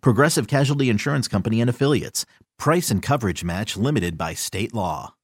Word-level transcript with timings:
Progressive 0.00 0.46
Casualty 0.46 0.88
Insurance 0.90 1.28
Company 1.28 1.60
and 1.60 1.70
Affiliates. 1.70 2.26
Price 2.58 2.90
and 2.90 3.02
coverage 3.02 3.44
match 3.44 3.76
limited 3.76 4.16
by 4.16 4.34
state 4.34 4.74
law. 4.74 5.14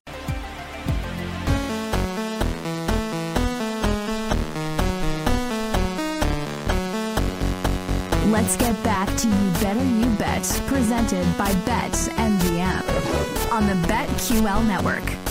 Let's 8.30 8.56
get 8.56 8.82
back 8.84 9.08
to 9.18 9.28
You 9.28 9.50
Better 9.60 9.84
You 9.84 10.06
Bet, 10.16 10.62
presented 10.66 11.26
by 11.36 11.50
BetMGM 11.66 13.52
on 13.52 13.66
the 13.66 13.74
BetQL 13.88 14.66
network. 14.66 15.29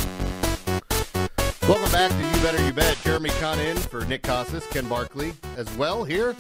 Back 2.00 2.12
to 2.12 2.18
You 2.38 2.42
Better 2.44 2.66
You 2.66 2.72
Bet. 2.72 2.98
Jeremy 3.04 3.30
Conn 3.42 3.60
in 3.60 3.76
for 3.76 4.06
Nick 4.06 4.24
Kostos, 4.24 4.66
Ken 4.72 4.88
Barkley 4.88 5.34
as 5.58 5.70
well 5.76 6.06
here 6.06 6.34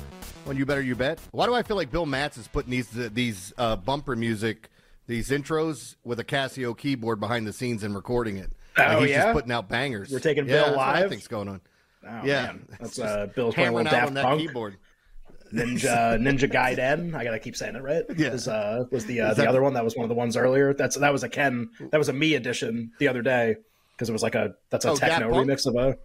on 0.47 0.55
You 0.55 0.66
Better 0.66 0.81
You 0.81 0.95
Bet. 0.95 1.19
Why 1.31 1.47
do 1.47 1.53
I 1.53 1.63
feel 1.63 1.75
like 1.75 1.91
Bill 1.91 2.05
Matz 2.05 2.38
is 2.38 2.47
putting 2.47 2.71
these 2.71 2.88
these 2.91 3.51
uh, 3.57 3.75
bumper 3.75 4.16
music, 4.16 4.69
these 5.05 5.31
intros 5.31 5.97
with 6.05 6.17
a 6.21 6.23
Casio 6.23 6.77
keyboard 6.77 7.19
behind 7.19 7.45
the 7.45 7.51
scenes 7.51 7.83
and 7.83 7.93
recording 7.93 8.38
it? 8.38 8.53
Oh 8.77 8.83
like 8.83 8.99
he's 8.99 9.09
yeah, 9.09 9.23
just 9.23 9.33
putting 9.33 9.51
out 9.51 9.67
bangers. 9.67 10.09
We're 10.11 10.19
taking 10.19 10.45
yeah, 10.45 10.53
Bill 10.53 10.66
that's 10.67 10.77
what 10.77 10.88
I 10.88 11.01
live. 11.01 11.09
think's 11.09 11.27
going 11.27 11.49
on. 11.49 11.61
Oh, 12.07 12.21
yeah, 12.23 12.45
man. 12.45 12.67
that's 12.79 12.97
uh, 12.97 13.27
Bill's 13.35 13.53
playing 13.53 13.73
a 13.73 13.75
little 13.75 13.91
Daft 13.91 14.07
on 14.07 14.13
that 14.13 14.23
Punk. 14.23 14.39
keyboard. 14.39 14.77
Ninja 15.53 15.83
Ninja 16.21 16.49
Gaiden. 16.49 17.13
I 17.13 17.25
gotta 17.25 17.38
keep 17.39 17.57
saying 17.57 17.75
it 17.75 17.83
right. 17.83 18.05
Yeah. 18.16 18.31
was, 18.31 18.47
uh, 18.47 18.85
was 18.94 19.05
the 19.07 19.19
uh, 19.19 19.31
Is 19.31 19.35
the 19.35 19.41
that- 19.41 19.49
other 19.49 19.61
one 19.61 19.73
that 19.73 19.83
was 19.83 19.97
one 19.97 20.05
of 20.05 20.09
the 20.09 20.16
ones 20.16 20.38
earlier. 20.38 20.73
That's 20.73 20.95
that 20.95 21.11
was 21.11 21.23
a 21.23 21.29
Ken. 21.29 21.69
That 21.91 21.97
was 21.97 22.07
a 22.07 22.13
me 22.13 22.35
edition 22.35 22.91
the 22.99 23.09
other 23.09 23.21
day 23.21 23.57
because 24.00 24.08
it 24.08 24.14
was 24.14 24.23
like 24.23 24.36
a 24.36 24.55
that's 24.69 24.86
a 24.86 24.92
Oh, 24.92 24.95
techno 24.95 25.30
Punk? 25.30 25.50
remix 25.50 25.66
of 25.66 25.75
a. 25.75 25.97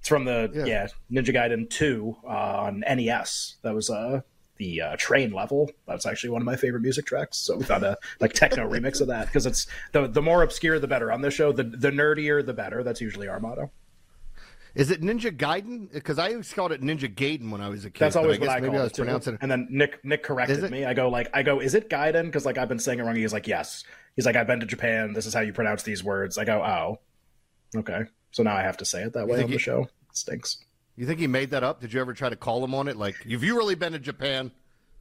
It's 0.00 0.08
from 0.08 0.26
the 0.26 0.50
Yeah. 0.54 0.64
yeah, 0.66 0.86
Ninja 1.10 1.34
Gaiden 1.34 1.70
two 1.70 2.16
uh, 2.24 2.28
on 2.28 2.80
NES. 2.80 3.56
That 3.62 3.74
was 3.74 3.88
uh 3.88 4.20
the 4.58 4.82
uh, 4.82 4.96
train 4.98 5.32
level. 5.32 5.70
That's 5.88 6.04
actually 6.04 6.30
one 6.30 6.42
of 6.42 6.46
my 6.46 6.56
favorite 6.56 6.82
music 6.82 7.06
tracks. 7.06 7.38
So 7.38 7.56
we 7.56 7.64
found 7.64 7.82
a 7.82 7.96
like 8.20 8.34
techno 8.34 8.68
remix 8.68 9.00
of 9.00 9.06
that 9.08 9.26
because 9.26 9.46
it's 9.46 9.66
the 9.92 10.06
the 10.06 10.20
more 10.20 10.42
obscure 10.42 10.78
the 10.78 10.86
better 10.86 11.10
on 11.10 11.22
this 11.22 11.32
show. 11.32 11.50
The 11.50 11.64
the 11.64 11.90
nerdier 11.90 12.44
the 12.44 12.52
better. 12.52 12.82
That's 12.82 13.00
usually 13.00 13.26
our 13.26 13.40
motto. 13.40 13.70
Is 14.74 14.90
it 14.92 15.00
Ninja 15.00 15.36
Gaiden? 15.36 15.92
Because 15.92 16.18
I 16.18 16.30
always 16.30 16.52
called 16.52 16.70
it 16.72 16.80
Ninja 16.80 17.12
Gaiden 17.12 17.50
when 17.50 17.60
I 17.60 17.68
was 17.68 17.84
a 17.84 17.90
kid. 17.90 17.98
That's 18.00 18.14
always 18.16 18.36
I 18.38 18.40
what 18.40 18.50
I 18.50 18.60
maybe 18.60 18.66
call 18.68 18.76
I 18.76 18.80
it 18.80 18.82
was 18.84 18.92
too. 18.92 19.02
pronouncing 19.02 19.34
it. 19.34 19.40
And 19.42 19.50
then 19.50 19.66
Nick 19.70 20.04
Nick 20.04 20.20
Is 20.20 20.26
corrected 20.26 20.70
me. 20.70 20.84
I 20.84 20.94
go 20.94 21.08
like 21.08 21.28
I 21.34 21.42
go, 21.42 21.58
is 21.60 21.74
it 21.74 21.88
Gaiden? 21.90 22.26
Because 22.26 22.46
like 22.46 22.56
I've 22.58 22.68
been 22.68 22.78
saying 22.78 23.00
it 23.00 23.02
wrong. 23.02 23.16
He's 23.16 23.32
like, 23.32 23.48
yes. 23.48 23.82
He's 24.14 24.26
like, 24.26 24.36
I've 24.36 24.46
been 24.46 24.60
to 24.60 24.66
Japan. 24.66 25.12
This 25.12 25.26
is 25.26 25.34
how 25.34 25.40
you 25.40 25.52
pronounce 25.52 25.82
these 25.82 26.04
words. 26.04 26.38
I 26.38 26.44
go, 26.44 26.62
oh, 26.62 27.00
okay. 27.76 28.04
So 28.32 28.42
now 28.42 28.56
I 28.56 28.62
have 28.62 28.76
to 28.78 28.84
say 28.84 29.02
it 29.02 29.12
that 29.14 29.26
way 29.26 29.42
on 29.42 29.50
the 29.50 29.56
he- 29.56 29.58
show. 29.58 29.88
It 30.08 30.16
stinks. 30.16 30.58
You 30.96 31.06
think 31.06 31.18
he 31.18 31.26
made 31.26 31.50
that 31.50 31.64
up? 31.64 31.80
Did 31.80 31.92
you 31.92 32.00
ever 32.00 32.12
try 32.12 32.28
to 32.28 32.36
call 32.36 32.62
him 32.62 32.74
on 32.74 32.86
it? 32.86 32.96
Like, 32.96 33.16
have 33.22 33.42
you 33.42 33.56
really 33.56 33.74
been 33.74 33.92
to 33.92 33.98
Japan? 33.98 34.50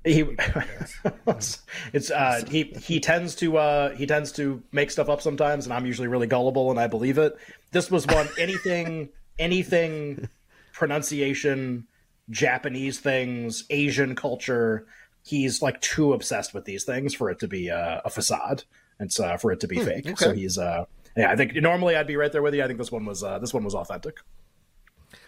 He 0.05 0.21
it's, 1.27 2.09
uh 2.09 2.41
he 2.49 2.63
he 2.63 3.01
tends 3.01 3.35
to 3.35 3.57
uh 3.57 3.93
he 3.95 4.05
tends 4.05 4.31
to 4.33 4.63
make 4.71 4.91
stuff 4.91 5.09
up 5.09 5.21
sometimes, 5.21 5.65
and 5.65 5.73
I'm 5.73 5.85
usually 5.85 6.07
really 6.07 6.27
gullible 6.27 6.71
and 6.71 6.79
I 6.79 6.87
believe 6.87 7.17
it. 7.17 7.37
This 7.71 7.91
was 7.91 8.07
one 8.07 8.29
anything 8.39 9.09
anything 9.37 10.29
pronunciation, 10.71 11.85
Japanese 12.29 12.99
things, 12.99 13.65
Asian 13.69 14.15
culture. 14.15 14.87
He's 15.25 15.61
like 15.61 15.81
too 15.81 16.13
obsessed 16.13 16.53
with 16.53 16.63
these 16.63 16.85
things 16.85 17.13
for 17.13 17.29
it 17.29 17.39
to 17.39 17.47
be 17.49 17.69
uh, 17.69 17.99
a 18.05 18.09
facade. 18.09 18.63
It's 19.01 19.19
uh, 19.19 19.35
for 19.35 19.51
it 19.51 19.59
to 19.61 19.67
be 19.67 19.79
fake. 19.79 20.17
So 20.17 20.31
he's 20.33 20.57
uh 20.57 20.85
yeah. 21.15 21.31
I 21.31 21.35
think 21.35 21.55
normally 21.55 21.95
I'd 21.95 22.07
be 22.07 22.15
right 22.15 22.31
there 22.31 22.41
with 22.41 22.53
you. 22.53 22.63
I 22.63 22.67
think 22.67 22.79
this 22.79 22.91
one 22.91 23.05
was 23.05 23.23
uh, 23.23 23.39
this 23.39 23.53
one 23.53 23.63
was 23.63 23.75
authentic. 23.75 24.17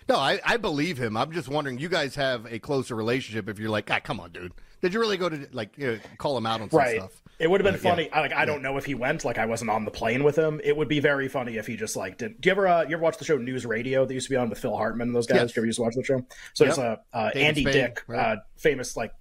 No, 0.10 0.18
I, 0.18 0.40
I 0.46 0.58
believe 0.58 0.98
him. 0.98 1.16
I'm 1.16 1.32
just 1.32 1.48
wondering, 1.48 1.80
you 1.80 1.90
guys 1.90 2.16
have 2.16 2.52
a 2.52 2.60
closer 2.60 2.96
relationship 2.96 3.48
if 3.48 3.60
you're 3.60 3.70
like, 3.70 3.90
ah, 3.92 4.00
come 4.00 4.20
on, 4.20 4.32
dude. 4.32 4.52
Did 4.82 4.94
you 4.94 5.00
really 5.00 5.18
go 5.18 5.30
to, 5.30 5.48
like, 5.52 5.78
you 5.78 5.88
know, 5.88 6.00
call 6.18 6.36
him 6.38 6.46
out 6.46 6.60
on 6.60 6.70
some 6.70 6.80
right. 6.80 6.98
stuff? 6.98 7.22
It 7.42 7.50
would 7.50 7.60
have 7.62 7.74
been 7.74 7.82
yeah. 7.82 7.90
funny. 7.90 8.12
I, 8.12 8.22
like 8.22 8.34
I 8.34 8.46
don't 8.46 8.62
know 8.62 8.78
if 8.78 8.86
he 8.86 8.94
went. 8.94 9.26
Like 9.26 9.40
I 9.40 9.48
wasn't 9.48 9.72
on 9.72 9.84
the 9.84 9.90
plane 9.90 10.24
with 10.24 10.36
him. 10.36 10.62
It 10.64 10.78
would 10.78 10.88
be 10.88 11.00
very 11.00 11.28
funny 11.28 11.58
if 11.58 11.66
he 11.66 11.76
just 11.76 11.96
like 11.96 12.20
did. 12.20 12.40
Do 12.40 12.50
you 12.50 12.52
ever 12.52 12.68
uh, 12.68 12.82
you 12.84 12.94
ever 12.94 13.02
watch 13.02 13.18
the 13.18 13.26
show 13.26 13.38
News 13.38 13.66
Radio 13.66 14.06
that 14.06 14.14
used 14.14 14.28
to 14.28 14.30
be 14.30 14.36
on 14.36 14.48
with 14.48 14.60
Phil 14.60 14.76
Hartman 14.76 15.08
and 15.08 15.16
those 15.16 15.26
guys? 15.26 15.38
Yes. 15.38 15.54
Do 15.54 15.60
you 15.60 15.62
ever 15.62 15.66
used 15.66 15.78
to 15.78 15.82
watch 15.82 15.96
the 15.96 16.04
show? 16.04 16.24
So 16.54 16.66
Yep. 16.66 16.76
there's 16.76 16.78
a 16.78 17.02
uh, 17.14 17.32
Andy 17.34 17.62
Spade, 17.62 17.74
Dick, 17.74 18.04
right. 18.06 18.20
uh, 18.20 18.36
famous 18.58 18.96
like 18.96 19.12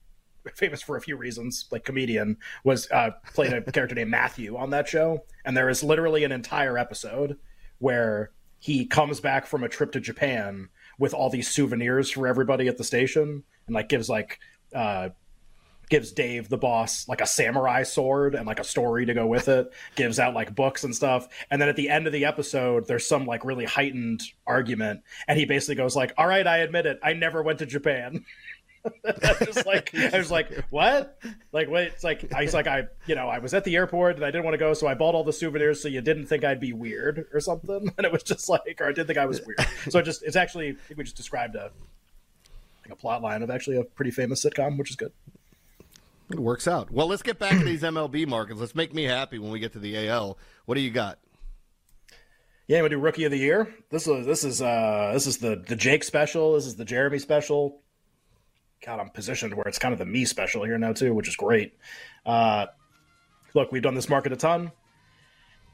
famous 0.55 0.83
for 0.83 0.97
a 0.97 1.01
few 1.01 1.17
reasons, 1.17 1.67
like 1.71 1.85
comedian, 1.85 2.37
was 2.65 2.91
uh, 2.91 3.11
played 3.33 3.53
a 3.53 3.63
character 3.73 3.95
named 3.95 4.11
Matthew 4.11 4.57
on 4.57 4.71
that 4.71 4.89
show, 4.89 5.25
and 5.45 5.57
there 5.57 5.69
is 5.69 5.83
literally 5.83 6.25
an 6.25 6.33
entire 6.33 6.79
episode 6.79 7.39
where 7.79 8.31
he 8.59 8.87
comes 8.87 9.21
back 9.21 9.47
from 9.47 9.65
a 9.65 9.69
trip 9.69 9.93
to 9.93 10.01
Japan 10.01 10.69
with 10.99 11.15
all 11.15 11.31
these 11.31 11.49
souvenirs 11.49 12.11
for 12.11 12.27
everybody 12.27 12.69
at 12.69 12.77
the 12.77 12.85
station, 12.85 13.43
and 13.67 13.75
like 13.75 13.89
gives 13.89 14.09
like 14.09 14.39
uh, 14.75 15.11
gives 15.91 16.13
Dave 16.13 16.49
the 16.49 16.57
boss 16.57 17.07
like 17.09 17.21
a 17.21 17.27
samurai 17.27 17.83
sword 17.83 18.35
and 18.35 18.47
like 18.47 18.61
a 18.61 18.65
story 18.65 19.05
to 19.05 19.13
go 19.13 19.27
with 19.27 19.49
it, 19.49 19.71
gives 19.97 20.19
out 20.19 20.35
like 20.35 20.55
books 20.55 20.85
and 20.85 20.95
stuff. 20.95 21.29
And 21.51 21.61
then 21.61 21.69
at 21.69 21.77
the 21.77 21.91
end 21.91 22.07
of 22.07 22.13
the 22.13 22.25
episode, 22.25 22.87
there's 22.87 23.07
some 23.07 23.27
like 23.27 23.45
really 23.45 23.67
heightened 23.67 24.23
argument. 24.47 25.03
And 25.29 25.39
he 25.39 25.45
basically 25.45 25.75
goes 25.75 25.95
like, 25.95 26.15
All 26.17 26.27
right, 26.27 26.47
I 26.47 26.59
admit 26.59 26.87
it, 26.87 26.99
I 27.03 27.13
never 27.13 27.43
went 27.43 27.59
to 27.59 27.67
Japan. 27.67 28.25
I 29.05 29.37
was 29.47 29.67
like 29.67 29.95
I 29.95 30.17
was 30.19 30.31
like, 30.31 30.65
What? 30.71 31.19
Like 31.53 31.69
wait, 31.69 31.89
it's 31.89 32.05
like 32.05 32.33
I 32.33 32.43
was 32.43 32.55
like 32.55 32.67
I 32.67 32.85
you 33.07 33.15
know, 33.15 33.29
I 33.29 33.39
was 33.39 33.55
at 33.55 33.65
the 33.65 33.77
airport 33.77 34.17
and 34.17 34.25
I 34.25 34.31
didn't 34.31 34.45
want 34.45 34.55
to 34.55 34.59
go, 34.59 34.73
so 34.75 34.87
I 34.87 34.95
bought 34.95 35.15
all 35.15 35.25
the 35.25 35.33
souvenirs 35.33 35.83
so 35.83 35.89
you 35.89 36.01
didn't 36.01 36.27
think 36.27 36.45
I'd 36.45 36.61
be 36.61 36.73
weird 36.73 37.27
or 37.33 37.41
something. 37.41 37.93
And 37.99 38.07
it 38.07 38.13
was 38.13 38.23
just 38.23 38.49
like 38.49 38.81
or 38.81 38.87
I 38.87 38.93
didn't 38.93 39.09
think 39.09 39.19
I 39.19 39.27
was 39.27 39.41
weird. 39.45 39.61
So 39.91 39.99
it 39.99 40.05
just 40.05 40.23
it's 40.23 40.37
actually 40.37 40.71
I 40.71 40.75
think 40.75 40.99
we 40.99 41.05
just 41.05 41.17
described 41.17 41.55
a 41.57 41.71
like 42.85 42.93
a 42.93 42.97
plot 42.97 43.23
line 43.23 43.43
of 43.43 43.51
actually 43.51 43.77
a 43.77 43.85
pretty 43.85 44.11
famous 44.11 44.45
sitcom, 44.45 44.79
which 44.79 44.91
is 44.91 44.97
good. 44.97 45.13
It 46.31 46.39
works 46.39 46.69
out. 46.69 46.93
Well, 46.93 47.09
let's 47.09 47.23
get 47.23 47.39
back 47.39 47.59
to 47.59 47.65
these 47.65 47.83
MLB 47.83 48.27
markets. 48.27 48.61
Let's 48.61 48.75
make 48.75 48.95
me 48.95 49.03
happy 49.05 49.39
when 49.39 49.51
we 49.51 49.59
get 49.59 49.73
to 49.73 49.81
the 49.81 50.09
AL. 50.09 50.39
What 50.65 50.77
do 50.77 50.81
you 50.81 50.91
got? 50.91 51.19
Yeah, 52.69 52.83
we 52.83 52.89
do 52.89 52.99
rookie 52.99 53.25
of 53.25 53.33
the 53.33 53.39
year. 53.39 53.75
This 53.91 54.07
is 54.07 54.25
this 54.27 54.45
is 54.45 54.63
uh 54.63 55.11
this 55.13 55.27
is 55.27 55.39
the 55.39 55.57
the 55.67 55.75
Jake 55.75 56.05
special. 56.05 56.55
This 56.55 56.67
is 56.67 56.77
the 56.77 56.85
Jeremy 56.85 57.19
special. 57.19 57.81
God, 58.85 58.99
I'm 58.99 59.11
positioned 59.11 59.53
where 59.55 59.67
it's 59.67 59.79
kind 59.79 59.93
of 59.93 59.99
the 59.99 60.07
me 60.07 60.25
special 60.25 60.65
here 60.65 60.79
now 60.79 60.93
too, 60.93 61.13
which 61.13 61.29
is 61.29 61.37
great. 61.37 61.75
Uh, 62.25 62.67
look, 63.55 63.73
we've 63.73 63.83
done 63.83 63.95
this 63.95 64.09
market 64.09 64.33
a 64.33 64.37
ton. 64.37 64.73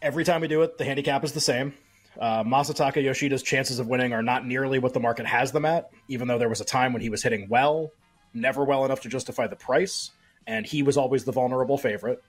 Every 0.02 0.24
time 0.24 0.40
we 0.40 0.48
do 0.48 0.62
it, 0.62 0.76
the 0.76 0.84
handicap 0.84 1.22
is 1.22 1.32
the 1.32 1.40
same. 1.40 1.72
Uh, 2.20 2.42
Masataka 2.42 3.04
Yoshida's 3.04 3.42
chances 3.42 3.78
of 3.78 3.86
winning 3.86 4.12
are 4.12 4.22
not 4.22 4.46
nearly 4.46 4.78
what 4.78 4.92
the 4.92 5.00
market 5.00 5.26
has 5.26 5.52
them 5.52 5.64
at, 5.64 5.90
even 6.08 6.26
though 6.26 6.38
there 6.38 6.48
was 6.48 6.60
a 6.60 6.64
time 6.64 6.92
when 6.92 7.02
he 7.02 7.08
was 7.08 7.22
hitting 7.22 7.46
well, 7.48 7.90
never 8.34 8.64
well 8.64 8.84
enough 8.84 9.02
to 9.02 9.08
justify 9.08 9.46
the 9.46 9.56
price, 9.56 10.10
and 10.46 10.66
he 10.66 10.82
was 10.82 10.96
always 10.96 11.24
the 11.24 11.32
vulnerable 11.32 11.78
favorite. 11.78 12.22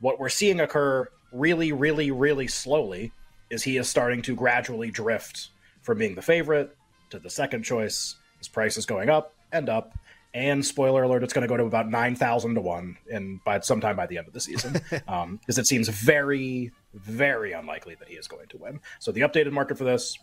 What 0.00 0.18
we're 0.18 0.28
seeing 0.28 0.60
occur 0.60 1.08
really, 1.32 1.72
really, 1.72 2.10
really 2.10 2.46
slowly 2.46 3.12
is 3.50 3.62
he 3.62 3.76
is 3.76 3.88
starting 3.88 4.22
to 4.22 4.34
gradually 4.34 4.90
drift 4.90 5.50
from 5.82 5.98
being 5.98 6.14
the 6.14 6.22
favorite 6.22 6.76
to 7.10 7.18
the 7.18 7.30
second 7.30 7.64
choice. 7.64 8.16
His 8.38 8.48
price 8.48 8.76
is 8.76 8.86
going 8.86 9.10
up 9.10 9.34
and 9.52 9.68
up. 9.68 9.92
And 10.36 10.62
spoiler 10.66 11.02
alert, 11.02 11.22
it's 11.22 11.32
going 11.32 11.44
to 11.44 11.48
go 11.48 11.56
to 11.56 11.64
about 11.64 11.88
9,000 11.88 12.56
to 12.56 12.60
1 12.60 12.98
in, 13.08 13.40
by 13.42 13.58
sometime 13.60 13.96
by 13.96 14.06
the 14.06 14.18
end 14.18 14.28
of 14.28 14.34
the 14.34 14.40
season. 14.40 14.82
Because 14.90 15.56
it 15.56 15.66
seems 15.66 15.88
very, 15.88 16.72
very 16.92 17.52
unlikely 17.52 17.94
that 17.98 18.08
he 18.08 18.16
is 18.16 18.28
going 18.28 18.46
to 18.48 18.58
win. 18.58 18.80
So 18.98 19.12
the 19.12 19.22
updated 19.22 19.52
market 19.52 19.78
for 19.78 19.84
this 19.84 20.18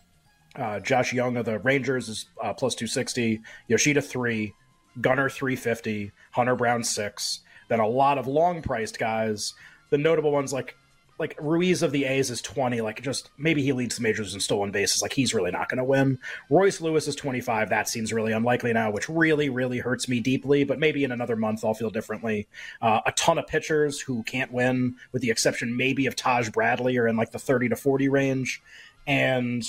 uh, 0.56 0.80
Josh 0.82 1.14
Jung 1.14 1.36
of 1.38 1.46
the 1.46 1.58
Rangers 1.58 2.10
is 2.10 2.28
uh, 2.44 2.54
plus 2.54 2.76
260, 2.76 3.42
Yoshida 3.68 4.04
3, 4.04 4.54
Gunnar 5.02 5.32
350, 5.32 6.12
Hunter 6.34 6.56
Brown 6.56 6.84
6. 6.84 7.40
Then 7.70 7.80
a 7.80 7.88
lot 7.88 8.20
of 8.20 8.28
long 8.28 8.62
priced 8.62 9.00
guys. 9.00 9.56
the 9.90 9.98
notable 9.98 10.32
ones 10.32 10.54
like 10.54 10.76
like 11.20 11.36
Ruiz 11.40 11.84
of 11.84 11.92
the 11.92 12.06
A's 12.06 12.32
is 12.32 12.42
20. 12.42 12.82
Like 12.82 13.02
just 13.02 13.30
maybe 13.38 13.62
he 13.62 13.72
leads 13.72 13.98
the 13.98 14.02
majors 14.02 14.34
in 14.34 14.40
stolen 14.40 14.72
bases. 14.72 15.02
Like 15.02 15.14
he's 15.14 15.34
really 15.34 15.52
not 15.52 15.70
going 15.70 15.78
to 15.78 15.84
win. 15.84 16.20
Royce 16.50 16.82
Lewis 16.82 17.08
is 17.08 17.16
25. 17.16 17.70
That 17.70 17.88
seems 17.88 18.12
really 18.12 18.34
unlikely 18.34 18.74
now, 18.74 18.92
which 18.92 19.10
really, 19.10 19.50
really 19.50 19.80
hurts 19.80 20.08
me 20.08 20.20
deeply. 20.20 20.64
But 20.64 20.80
maybe 20.80 21.04
in 21.04 21.12
another 21.12 21.36
month 21.36 21.64
I'll 21.64 21.74
feel 21.74 21.92
differently. 21.92 22.48
Uh, 22.82 23.02
a 23.06 23.12
ton 23.12 23.38
of 23.38 23.48
pitchers 23.48 24.00
who 24.02 24.24
can't 24.24 24.52
win, 24.52 24.96
with 25.12 25.22
the 25.22 25.30
exception 25.30 25.78
maybe 25.78 26.08
of 26.08 26.16
Taj 26.16 26.50
Bradley, 26.50 26.98
are 26.98 27.08
in 27.08 27.16
like 27.16 27.32
the 27.32 27.40
30 27.40 27.70
to 27.70 27.76
40 27.76 28.10
range. 28.10 28.62
And 29.06 29.64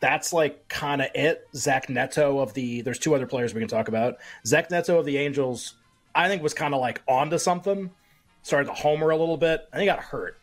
that's 0.00 0.32
like 0.32 0.68
kind 0.68 1.02
of 1.02 1.08
it. 1.14 1.46
Zach 1.54 1.90
Neto 1.90 2.38
of 2.38 2.54
the 2.54 2.80
there's 2.80 2.98
two 2.98 3.14
other 3.14 3.26
players 3.26 3.52
we 3.52 3.60
can 3.60 3.68
talk 3.68 3.88
about. 3.88 4.16
Zach 4.46 4.70
Neto 4.70 4.98
of 4.98 5.04
the 5.04 5.18
Angels, 5.18 5.74
I 6.14 6.28
think 6.28 6.42
was 6.42 6.54
kind 6.54 6.74
of 6.74 6.80
like 6.80 7.02
onto 7.06 7.36
something. 7.36 7.90
Started 8.42 8.66
to 8.68 8.74
homer 8.74 9.10
a 9.10 9.16
little 9.16 9.38
bit. 9.38 9.68
and 9.72 9.80
he 9.80 9.86
got 9.86 10.00
hurt 10.00 10.38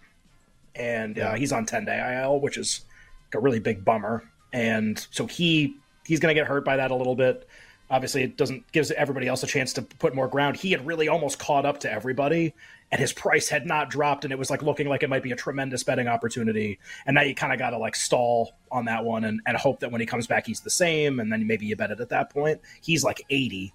and 0.75 1.19
uh, 1.19 1.33
he's 1.33 1.51
on 1.51 1.65
10 1.65 1.85
day 1.85 2.21
IL, 2.21 2.39
which 2.39 2.57
is 2.57 2.85
a 3.33 3.39
really 3.39 3.59
big 3.59 3.83
bummer. 3.83 4.23
And 4.53 5.05
so 5.11 5.27
he 5.27 5.77
he's 6.05 6.19
going 6.19 6.33
to 6.33 6.39
get 6.39 6.47
hurt 6.47 6.65
by 6.65 6.77
that 6.77 6.91
a 6.91 6.95
little 6.95 7.15
bit. 7.15 7.47
Obviously, 7.89 8.23
it 8.23 8.37
doesn't 8.37 8.71
gives 8.71 8.89
everybody 8.91 9.27
else 9.27 9.43
a 9.43 9.47
chance 9.47 9.73
to 9.73 9.81
put 9.81 10.15
more 10.15 10.27
ground. 10.27 10.55
He 10.55 10.71
had 10.71 10.85
really 10.85 11.09
almost 11.09 11.39
caught 11.39 11.65
up 11.65 11.81
to 11.81 11.91
everybody, 11.91 12.53
and 12.89 13.01
his 13.01 13.11
price 13.11 13.49
had 13.49 13.65
not 13.65 13.89
dropped, 13.89 14.23
and 14.23 14.31
it 14.31 14.39
was 14.39 14.49
like 14.49 14.61
looking 14.61 14.87
like 14.87 15.03
it 15.03 15.09
might 15.09 15.23
be 15.23 15.33
a 15.33 15.35
tremendous 15.35 15.83
betting 15.83 16.07
opportunity. 16.07 16.79
And 17.05 17.15
now 17.15 17.23
you 17.23 17.35
kind 17.35 17.51
of 17.51 17.59
got 17.59 17.71
to 17.71 17.77
like 17.77 17.97
stall 17.97 18.53
on 18.71 18.85
that 18.85 19.03
one 19.03 19.25
and, 19.25 19.41
and 19.45 19.57
hope 19.57 19.81
that 19.81 19.91
when 19.91 19.99
he 19.99 20.07
comes 20.07 20.25
back, 20.25 20.45
he's 20.45 20.61
the 20.61 20.69
same, 20.69 21.19
and 21.19 21.31
then 21.31 21.45
maybe 21.45 21.65
you 21.65 21.75
bet 21.75 21.91
it 21.91 21.99
at 21.99 22.09
that 22.09 22.29
point. 22.29 22.61
He's 22.81 23.03
like 23.03 23.25
80. 23.29 23.73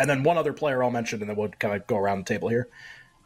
And 0.00 0.10
then 0.10 0.24
one 0.24 0.36
other 0.36 0.52
player 0.52 0.82
I'll 0.82 0.90
mention, 0.90 1.20
and 1.20 1.30
then 1.30 1.36
we'll 1.36 1.50
kind 1.50 1.76
of 1.76 1.86
go 1.86 1.96
around 1.96 2.20
the 2.20 2.24
table 2.24 2.48
here. 2.48 2.68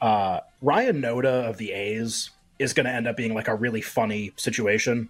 Uh, 0.02 0.40
Ryan 0.60 1.00
Noda 1.00 1.48
of 1.48 1.56
the 1.56 1.72
A's 1.72 2.28
is 2.58 2.72
going 2.72 2.86
to 2.86 2.92
end 2.92 3.06
up 3.06 3.16
being 3.16 3.34
like 3.34 3.48
a 3.48 3.54
really 3.54 3.80
funny 3.80 4.32
situation. 4.36 5.08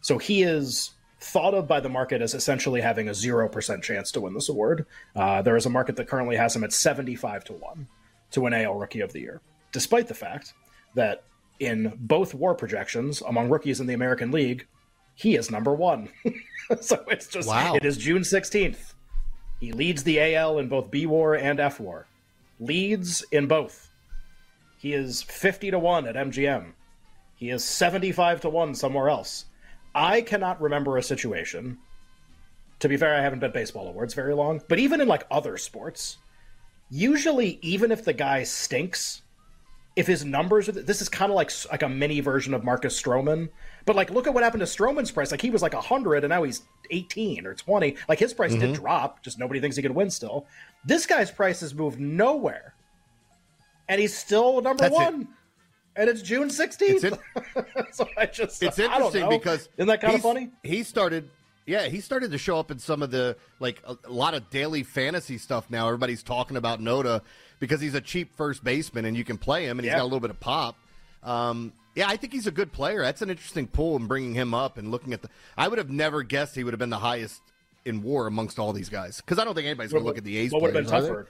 So 0.00 0.18
he 0.18 0.42
is 0.42 0.90
thought 1.20 1.54
of 1.54 1.68
by 1.68 1.80
the 1.80 1.88
market 1.88 2.22
as 2.22 2.34
essentially 2.34 2.80
having 2.80 3.08
a 3.08 3.12
0% 3.12 3.82
chance 3.82 4.10
to 4.12 4.20
win 4.20 4.34
this 4.34 4.48
award. 4.48 4.86
Uh, 5.14 5.42
there 5.42 5.56
is 5.56 5.66
a 5.66 5.70
market 5.70 5.96
that 5.96 6.08
currently 6.08 6.36
has 6.36 6.56
him 6.56 6.64
at 6.64 6.72
75 6.72 7.44
to 7.44 7.52
1 7.52 7.86
to 8.32 8.40
win 8.40 8.54
AL 8.54 8.74
Rookie 8.74 9.00
of 9.00 9.12
the 9.12 9.20
Year, 9.20 9.40
despite 9.72 10.08
the 10.08 10.14
fact 10.14 10.54
that 10.94 11.24
in 11.58 11.92
both 12.00 12.32
war 12.32 12.54
projections 12.54 13.20
among 13.22 13.50
rookies 13.50 13.80
in 13.80 13.86
the 13.86 13.94
American 13.94 14.30
League, 14.30 14.66
he 15.14 15.36
is 15.36 15.50
number 15.50 15.74
one. 15.74 16.08
so 16.80 17.04
it's 17.08 17.28
just, 17.28 17.48
wow. 17.48 17.74
it 17.74 17.84
is 17.84 17.98
June 17.98 18.22
16th. 18.22 18.94
He 19.60 19.72
leads 19.72 20.02
the 20.02 20.34
AL 20.34 20.58
in 20.58 20.68
both 20.68 20.90
B 20.90 21.04
War 21.04 21.34
and 21.34 21.60
F 21.60 21.78
War. 21.78 22.06
Leads 22.58 23.22
in 23.30 23.46
both. 23.46 23.90
He 24.78 24.94
is 24.94 25.22
50 25.22 25.72
to 25.72 25.78
1 25.78 26.06
at 26.06 26.14
MGM. 26.14 26.72
He 27.40 27.48
is 27.48 27.64
75 27.64 28.42
to 28.42 28.50
1 28.50 28.74
somewhere 28.74 29.08
else. 29.08 29.46
I 29.94 30.20
cannot 30.20 30.60
remember 30.60 30.98
a 30.98 31.02
situation. 31.02 31.78
To 32.80 32.88
be 32.88 32.98
fair, 32.98 33.14
I 33.14 33.22
haven't 33.22 33.40
bet 33.40 33.54
baseball 33.54 33.88
awards 33.88 34.12
very 34.12 34.34
long, 34.34 34.60
but 34.68 34.78
even 34.78 35.00
in 35.00 35.08
like 35.08 35.26
other 35.30 35.56
sports, 35.56 36.18
usually 36.90 37.58
even 37.62 37.90
if 37.90 38.04
the 38.04 38.12
guy 38.12 38.42
stinks, 38.42 39.22
if 39.96 40.06
his 40.06 40.22
numbers 40.22 40.68
are 40.68 40.72
this 40.72 41.00
is 41.00 41.08
kind 41.08 41.32
of 41.32 41.36
like 41.36 41.50
like 41.70 41.82
a 41.82 41.88
mini 41.88 42.20
version 42.20 42.52
of 42.52 42.62
Marcus 42.62 43.00
Stroman. 43.00 43.48
But 43.86 43.96
like 43.96 44.10
look 44.10 44.26
at 44.26 44.34
what 44.34 44.44
happened 44.44 44.60
to 44.60 44.66
Stroman's 44.66 45.10
price. 45.10 45.30
Like 45.30 45.40
he 45.40 45.50
was 45.50 45.62
like 45.62 45.72
100 45.72 46.24
and 46.24 46.30
now 46.30 46.42
he's 46.42 46.62
18 46.90 47.46
or 47.46 47.54
20. 47.54 47.96
Like 48.06 48.18
his 48.18 48.34
price 48.34 48.52
mm-hmm. 48.52 48.60
did 48.60 48.74
drop, 48.74 49.22
just 49.22 49.38
nobody 49.38 49.60
thinks 49.60 49.76
he 49.76 49.82
could 49.82 49.90
win 49.92 50.10
still. 50.10 50.46
This 50.84 51.06
guy's 51.06 51.30
price 51.30 51.60
has 51.60 51.74
moved 51.74 51.98
nowhere. 51.98 52.74
And 53.88 53.98
he's 53.98 54.16
still 54.16 54.60
number 54.60 54.82
That's 54.82 54.94
1. 54.94 55.22
It 55.22 55.26
and 55.96 56.08
it's 56.08 56.22
June 56.22 56.48
16th. 56.48 57.18
so 57.92 58.08
I 58.16 58.26
just 58.26 58.62
It's 58.62 58.78
interesting 58.78 59.28
because 59.28 59.68
isn't 59.76 59.88
that 59.88 60.00
kind 60.00 60.14
of 60.14 60.22
funny? 60.22 60.50
He 60.62 60.82
started 60.82 61.30
yeah, 61.66 61.86
he 61.86 62.00
started 62.00 62.32
to 62.32 62.38
show 62.38 62.58
up 62.58 62.70
in 62.70 62.78
some 62.78 63.02
of 63.02 63.10
the 63.10 63.36
like 63.60 63.82
a, 63.86 63.96
a, 64.04 64.10
lot 64.10 64.34
of 64.34 64.50
daily 64.50 64.82
fantasy 64.82 65.38
stuff 65.38 65.70
now. 65.70 65.86
Everybody's 65.86 66.22
talking 66.22 66.56
about 66.56 66.80
Noda 66.80 67.22
because 67.60 67.80
he's 67.80 67.94
a 67.94 68.00
cheap 68.00 68.36
first 68.36 68.64
baseman 68.64 69.04
and 69.04 69.16
you 69.16 69.24
can 69.24 69.38
play 69.38 69.66
him 69.66 69.78
and 69.78 69.84
he's 69.84 69.94
got 69.94 70.02
a 70.02 70.04
little 70.04 70.20
bit 70.20 70.30
of 70.30 70.40
pop. 70.40 70.76
Um, 71.22 71.72
yeah, 71.94 72.08
I 72.08 72.16
think 72.16 72.32
he's 72.32 72.46
a 72.46 72.50
good 72.50 72.72
player. 72.72 73.02
That's 73.02 73.22
an 73.22 73.30
interesting 73.30 73.66
pull 73.66 73.96
and 73.96 74.08
bringing 74.08 74.34
him 74.34 74.54
up 74.54 74.78
and 74.78 74.90
looking 74.90 75.12
at 75.12 75.22
the. 75.22 75.28
I 75.56 75.68
would 75.68 75.78
have 75.78 75.90
never 75.90 76.22
guessed 76.22 76.54
he 76.54 76.64
would 76.64 76.72
have 76.72 76.78
been 76.78 76.90
the 76.90 76.98
highest 76.98 77.40
in 77.84 78.02
WAR 78.02 78.26
amongst 78.26 78.58
all 78.58 78.72
these 78.72 78.88
guys 78.88 79.18
because 79.18 79.38
I 79.38 79.44
don't 79.44 79.54
think 79.54 79.66
anybody's 79.66 79.92
going 79.92 80.02
to 80.02 80.08
look 80.08 80.18
at 80.18 80.24
the 80.24 80.38
A's. 80.38 80.52
What 80.52 80.62
would 80.62 80.74
have 80.74 80.84
been 80.84 80.90
tougher? 80.90 81.28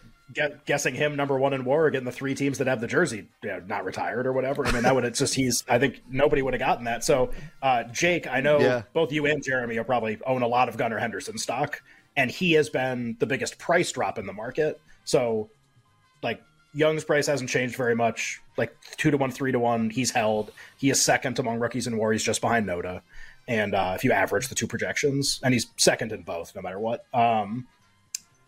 Guessing 0.64 0.94
him 0.94 1.16
number 1.16 1.38
one 1.38 1.52
in 1.52 1.64
WAR 1.64 1.90
getting 1.90 2.06
the 2.06 2.12
three 2.12 2.34
teams 2.34 2.58
that 2.58 2.66
have 2.66 2.80
the 2.80 2.86
jersey 2.86 3.28
you 3.42 3.48
know, 3.48 3.60
not 3.66 3.84
retired 3.84 4.26
or 4.26 4.32
whatever. 4.32 4.66
I 4.66 4.72
mean, 4.72 4.82
that 4.82 4.94
would 4.94 5.04
it's 5.04 5.18
just 5.18 5.34
he's. 5.34 5.64
I 5.68 5.78
think 5.78 6.02
nobody 6.08 6.42
would 6.42 6.54
have 6.54 6.60
gotten 6.60 6.84
that. 6.84 7.04
So, 7.04 7.30
uh, 7.62 7.84
Jake, 7.84 8.26
I 8.26 8.40
know 8.40 8.60
yeah. 8.60 8.82
both 8.92 9.12
you 9.12 9.26
and 9.26 9.42
Jeremy 9.42 9.76
will 9.76 9.84
probably 9.84 10.18
own 10.26 10.42
a 10.42 10.48
lot 10.48 10.68
of 10.68 10.76
Gunnar 10.76 10.98
Henderson 10.98 11.38
stock, 11.38 11.82
and 12.16 12.30
he 12.30 12.52
has 12.52 12.68
been 12.68 13.16
the 13.18 13.26
biggest 13.26 13.58
price 13.58 13.90
drop 13.92 14.18
in 14.18 14.26
the 14.26 14.32
market. 14.32 14.80
So, 15.04 15.50
like 16.22 16.42
Jung's 16.74 17.04
price 17.04 17.26
hasn't 17.26 17.50
changed 17.50 17.76
very 17.76 17.96
much. 17.96 18.40
Like 18.56 18.76
two 18.96 19.10
to 19.10 19.16
one, 19.16 19.30
three 19.30 19.52
to 19.52 19.58
one, 19.58 19.90
he's 19.90 20.10
held. 20.10 20.52
He 20.76 20.90
is 20.90 21.02
second 21.02 21.38
among 21.38 21.58
rookies 21.58 21.86
in 21.86 21.96
WAR. 21.96 22.12
He's 22.12 22.22
just 22.22 22.40
behind 22.40 22.66
Noda 22.66 23.02
and 23.50 23.74
uh, 23.74 23.94
if 23.96 24.04
you 24.04 24.12
average 24.12 24.48
the 24.48 24.54
two 24.54 24.68
projections, 24.68 25.40
and 25.42 25.52
he's 25.52 25.66
second 25.76 26.12
in 26.12 26.22
both, 26.22 26.54
no 26.54 26.62
matter 26.62 26.78
what. 26.78 27.04
Um, 27.12 27.66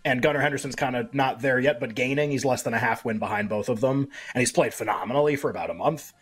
and 0.05 0.21
Gunnar 0.23 0.41
Henderson's 0.41 0.75
kind 0.75 0.97
of 0.97 1.13
not 1.15 1.41
there 1.41 1.59
yet, 1.59 1.81
but 1.81 1.95
gaining. 1.95 2.31
He's 2.31 2.45
less 2.45 2.63
than 2.63 2.75
a 2.75 2.79
half 2.79 3.05
win 3.05 3.19
behind 3.19 3.49
both 3.49 3.69
of 3.69 3.81
them, 3.81 4.09
and 4.35 4.41
he's 4.41 4.53
played 4.53 4.75
phenomenally 4.75 5.37
for 5.37 5.51
about 5.51 5.71
a 5.71 5.75
month. 5.75 6.13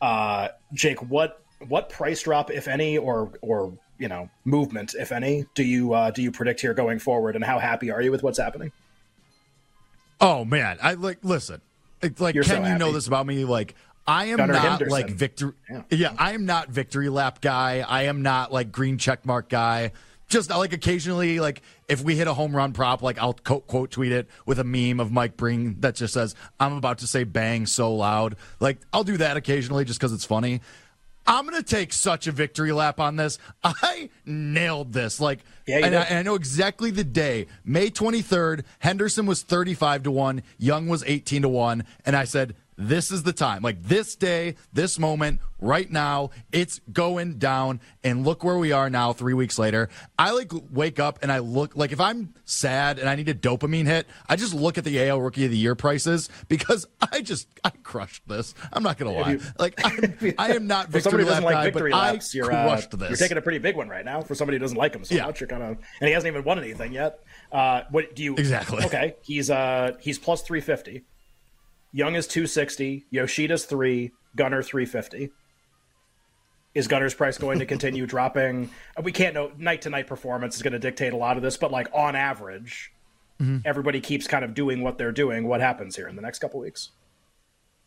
Uh, 0.00 0.48
Jake, 0.72 1.00
what 1.02 1.42
what 1.68 1.88
price 1.88 2.22
drop, 2.22 2.50
if 2.50 2.68
any, 2.68 2.98
or 2.98 3.32
or 3.42 3.78
you 3.98 4.08
know 4.08 4.30
movement, 4.44 4.94
if 4.98 5.12
any, 5.12 5.46
do 5.54 5.62
you 5.62 5.92
uh, 5.92 6.10
do 6.10 6.22
you 6.22 6.32
predict 6.32 6.60
here 6.60 6.74
going 6.74 6.98
forward, 6.98 7.36
and 7.36 7.44
how 7.44 7.58
happy 7.58 7.90
are 7.90 8.00
you 8.02 8.10
with 8.10 8.22
what's 8.22 8.38
happening? 8.38 8.72
Oh 10.20 10.44
man, 10.44 10.78
I 10.82 10.94
like 10.94 11.18
listen. 11.22 11.60
Like, 12.18 12.34
You're 12.34 12.44
Ken, 12.44 12.64
so 12.64 12.70
you 12.70 12.78
know 12.78 12.92
this 12.92 13.06
about 13.06 13.26
me. 13.26 13.44
Like, 13.44 13.74
I 14.06 14.26
am 14.26 14.38
Gunnar 14.38 14.54
not 14.54 14.62
Henderson. 14.62 14.90
like 14.90 15.10
victory. 15.10 15.52
Yeah. 15.68 15.82
yeah, 15.90 16.14
I 16.16 16.32
am 16.32 16.46
not 16.46 16.70
victory 16.70 17.10
lap 17.10 17.42
guy. 17.42 17.84
I 17.86 18.04
am 18.04 18.22
not 18.22 18.52
like 18.52 18.72
green 18.72 18.96
check 18.96 19.26
mark 19.26 19.50
guy. 19.50 19.92
Just 20.30 20.48
like 20.48 20.72
occasionally, 20.72 21.40
like 21.40 21.60
if 21.88 22.02
we 22.02 22.16
hit 22.16 22.28
a 22.28 22.34
home 22.34 22.54
run 22.54 22.72
prop, 22.72 23.02
like 23.02 23.18
I'll 23.18 23.34
quote, 23.34 23.66
quote 23.66 23.90
tweet 23.90 24.12
it 24.12 24.28
with 24.46 24.58
a 24.58 24.64
meme 24.64 25.00
of 25.00 25.12
Mike 25.12 25.36
Breen 25.36 25.76
that 25.80 25.96
just 25.96 26.14
says, 26.14 26.34
"I'm 26.58 26.72
about 26.72 26.98
to 26.98 27.06
say 27.06 27.24
bang 27.24 27.66
so 27.66 27.94
loud." 27.94 28.36
Like 28.60 28.78
I'll 28.92 29.04
do 29.04 29.16
that 29.18 29.36
occasionally 29.36 29.84
just 29.84 29.98
because 29.98 30.12
it's 30.12 30.24
funny. 30.24 30.60
I'm 31.26 31.46
going 31.46 31.62
to 31.62 31.68
take 31.68 31.92
such 31.92 32.26
a 32.26 32.32
victory 32.32 32.72
lap 32.72 32.98
on 32.98 33.16
this. 33.16 33.38
I 33.62 34.10
nailed 34.24 34.92
this. 34.92 35.20
Like, 35.20 35.40
yeah, 35.66 35.84
and 35.84 35.94
I, 35.94 36.02
and, 36.02 36.18
I, 36.18 36.22
know 36.22 36.34
exactly 36.34 36.90
the 36.90 37.04
day, 37.04 37.46
May 37.64 37.90
23rd. 37.90 38.64
Henderson 38.78 39.26
was 39.26 39.42
35 39.42 40.04
to 40.04 40.10
one, 40.10 40.42
Jung 40.58 40.88
was 40.88 41.04
18 41.06 41.42
to 41.42 41.48
one, 41.48 41.84
and 42.04 42.16
I 42.16 42.24
said 42.24 42.56
this 42.80 43.10
is 43.10 43.22
the 43.22 43.32
time. 43.32 43.62
Like 43.62 43.82
this 43.82 44.16
day, 44.16 44.54
this 44.72 44.98
moment, 44.98 45.40
right 45.60 45.90
now, 45.90 46.30
it's 46.50 46.80
going 46.90 47.38
down. 47.38 47.80
And 48.02 48.24
look 48.24 48.42
where 48.42 48.56
we 48.56 48.72
are 48.72 48.88
now, 48.88 49.12
three 49.12 49.34
weeks 49.34 49.58
later. 49.58 49.90
I 50.18 50.30
like 50.30 50.50
wake 50.70 50.98
up 50.98 51.18
and 51.22 51.30
I 51.30 51.40
look 51.40 51.76
like 51.76 51.92
if 51.92 52.00
I'm 52.00 52.34
sad 52.46 52.98
and 52.98 53.08
I 53.08 53.16
need 53.16 53.28
a 53.28 53.34
dopamine 53.34 53.84
hit, 53.84 54.06
I 54.28 54.36
just 54.36 54.54
look 54.54 54.78
at 54.78 54.84
the 54.84 55.08
AL 55.08 55.20
Rookie 55.20 55.44
of 55.44 55.50
the 55.50 55.58
Year 55.58 55.74
prices 55.74 56.30
because 56.48 56.86
I 57.12 57.20
just 57.20 57.48
I 57.62 57.70
crushed 57.70 58.26
this. 58.26 58.54
I'm 58.72 58.82
not 58.82 58.96
gonna 58.96 59.12
lie. 59.12 59.32
You, 59.32 59.40
like 59.58 59.78
I'm, 59.84 60.34
I 60.38 60.52
am 60.54 60.66
not 60.66 60.90
for 60.90 61.00
somebody 61.00 61.24
who 61.24 61.30
doesn't 61.30 61.44
like 61.44 61.54
guy, 61.54 61.64
victory 61.64 61.92
laps. 61.92 62.34
You're 62.34 62.50
uh, 62.50 62.64
crushed 62.64 62.98
this. 62.98 63.10
You're 63.10 63.16
taking 63.18 63.36
a 63.36 63.42
pretty 63.42 63.58
big 63.58 63.76
one 63.76 63.90
right 63.90 64.04
now 64.04 64.22
for 64.22 64.34
somebody 64.34 64.56
who 64.56 64.60
doesn't 64.60 64.78
like 64.78 64.94
him 64.94 65.04
so 65.04 65.14
yeah. 65.14 65.26
much. 65.26 65.40
You're 65.40 65.48
kind 65.48 65.62
of 65.62 65.76
and 66.00 66.08
he 66.08 66.12
hasn't 66.12 66.32
even 66.32 66.44
won 66.44 66.58
anything 66.58 66.92
yet. 66.92 67.20
Uh, 67.52 67.82
what 67.90 68.14
do 68.14 68.22
you 68.22 68.36
exactly? 68.36 68.84
Okay, 68.84 69.16
he's 69.22 69.50
uh 69.50 69.96
he's 70.00 70.18
plus 70.18 70.40
three 70.40 70.62
fifty. 70.62 71.04
Jung 71.92 72.14
is 72.14 72.26
260, 72.26 73.06
Yoshida's 73.10 73.64
3, 73.64 74.12
Gunnar 74.36 74.62
350. 74.62 75.30
Is 76.72 76.86
Gunnar's 76.86 77.14
price 77.14 77.36
going 77.36 77.58
to 77.58 77.66
continue 77.66 78.06
dropping? 78.06 78.70
We 79.02 79.10
can't 79.10 79.34
know. 79.34 79.50
Night 79.58 79.82
to 79.82 79.90
night 79.90 80.06
performance 80.06 80.56
is 80.56 80.62
going 80.62 80.72
to 80.72 80.78
dictate 80.78 81.12
a 81.12 81.16
lot 81.16 81.36
of 81.36 81.42
this, 81.42 81.56
but 81.56 81.72
like 81.72 81.88
on 81.92 82.14
average, 82.14 82.92
mm-hmm. 83.40 83.58
everybody 83.64 84.00
keeps 84.00 84.28
kind 84.28 84.44
of 84.44 84.54
doing 84.54 84.82
what 84.82 84.96
they're 84.96 85.10
doing. 85.10 85.48
What 85.48 85.60
happens 85.60 85.96
here 85.96 86.06
in 86.06 86.14
the 86.14 86.22
next 86.22 86.38
couple 86.38 86.60
weeks? 86.60 86.90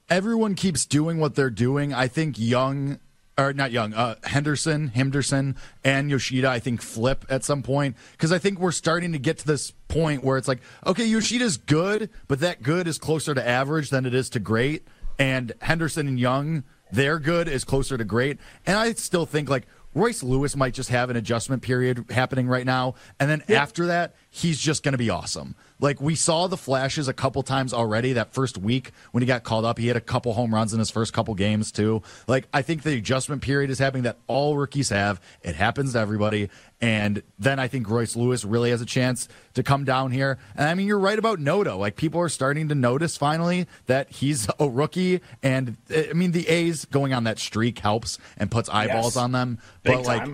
Everyone 0.10 0.54
keeps 0.54 0.86
doing 0.86 1.18
what 1.18 1.36
they're 1.36 1.50
doing. 1.50 1.94
I 1.94 2.10
think 2.10 2.38
Young 2.38 3.00
or 3.38 3.54
not 3.54 3.72
Jung, 3.72 3.94
uh, 3.94 4.16
Henderson, 4.24 4.90
Henderson, 4.90 5.56
and 5.84 6.10
Yoshida, 6.10 6.50
I 6.50 6.60
think 6.60 6.82
flip 6.82 7.26
at 7.30 7.44
some 7.44 7.64
point. 7.64 7.96
Because 8.12 8.32
I 8.32 8.38
think 8.38 8.60
we're 8.60 8.72
starting 8.72 9.12
to 9.14 9.20
get 9.20 9.40
to 9.40 9.48
this 9.48 9.72
point 9.88 10.24
where 10.24 10.38
it's 10.38 10.48
like, 10.48 10.62
okay, 10.86 11.06
Yoshida's 11.06 11.58
good, 11.58 12.10
but 12.28 12.40
that 12.42 12.62
good 12.62 12.88
is 12.88 12.98
closer 12.98 13.34
to 13.34 13.48
average 13.48 13.90
than 13.90 14.06
it 14.06 14.14
is 14.14 14.30
to 14.32 14.40
great, 14.40 14.88
and 15.18 15.52
Henderson 15.62 16.08
and 16.08 16.20
Jung, 16.20 16.64
their 16.92 17.18
good 17.20 17.48
is 17.48 17.64
closer 17.64 17.98
to 17.98 18.04
great, 18.04 18.38
and 18.66 18.78
I 18.78 18.94
still 18.94 19.26
think 19.26 19.50
like 19.50 19.66
Royce 19.96 20.24
Lewis 20.24 20.56
might 20.56 20.74
just 20.74 20.90
have 20.90 21.10
an 21.10 21.16
adjustment 21.16 21.62
period 21.62 22.06
happening 22.10 22.48
right 22.48 22.66
now, 22.66 22.96
and 23.20 23.30
then 23.30 23.44
after 23.50 23.88
that, 23.88 24.16
he's 24.30 24.60
just 24.60 24.84
going 24.84 24.94
to 24.94 24.98
be 24.98 25.10
awesome. 25.10 25.56
Like 25.84 26.00
we 26.00 26.16
saw 26.16 26.48
the 26.48 26.56
flashes 26.56 27.10
a 27.10 27.14
couple 27.14 27.44
times 27.44 27.74
already. 27.74 28.14
That 28.14 28.34
first 28.34 28.58
week 28.58 28.94
when 29.12 29.22
he 29.22 29.28
got 29.28 29.44
called 29.44 29.66
up, 29.66 29.78
he 29.78 29.88
had 29.88 29.98
a 29.98 30.02
couple 30.02 30.32
home 30.32 30.56
runs 30.56 30.72
in 30.72 30.80
his 30.80 30.90
first 30.90 31.12
couple 31.12 31.36
games 31.36 31.74
too. 31.74 32.02
Like 32.26 32.48
I 32.54 32.62
think 32.62 32.84
the 32.84 32.98
adjustment 32.98 33.42
period 33.42 33.70
is 33.70 33.80
happening 33.80 34.04
that 34.04 34.18
all 34.28 34.56
rookies 34.56 34.88
have. 34.92 35.20
It 35.42 35.56
happens 35.56 35.92
to 35.92 36.00
everybody. 36.00 36.50
And 36.80 37.22
then 37.38 37.60
I 37.60 37.68
think 37.68 37.90
Royce 37.90 38.16
Lewis 38.16 38.46
really 38.46 38.70
has 38.70 38.80
a 38.80 38.86
chance 38.86 39.28
to 39.56 39.64
come 39.64 39.84
down 39.84 40.12
here. 40.12 40.38
And 40.56 40.70
I 40.70 40.74
mean, 40.74 40.88
you're 40.88 40.98
right 40.98 41.20
about 41.20 41.40
Noda. 41.40 41.78
Like 41.78 41.98
people 41.98 42.22
are 42.22 42.30
starting 42.30 42.70
to 42.70 42.76
notice 42.76 43.18
finally 43.18 43.68
that 43.88 44.10
he's 44.10 44.48
a 44.58 44.70
rookie. 44.70 45.20
And 45.42 45.76
I 45.94 46.14
mean, 46.14 46.32
the 46.32 46.48
A's 46.48 46.86
going 46.86 47.14
on 47.14 47.26
that 47.26 47.40
streak 47.40 47.80
helps 47.80 48.18
and 48.38 48.50
puts 48.50 48.70
eyeballs 48.70 49.16
yes. 49.16 49.18
on 49.18 49.34
them. 49.34 49.60
Big 49.84 49.98
but 49.98 50.06
like, 50.06 50.28
yeah. 50.28 50.34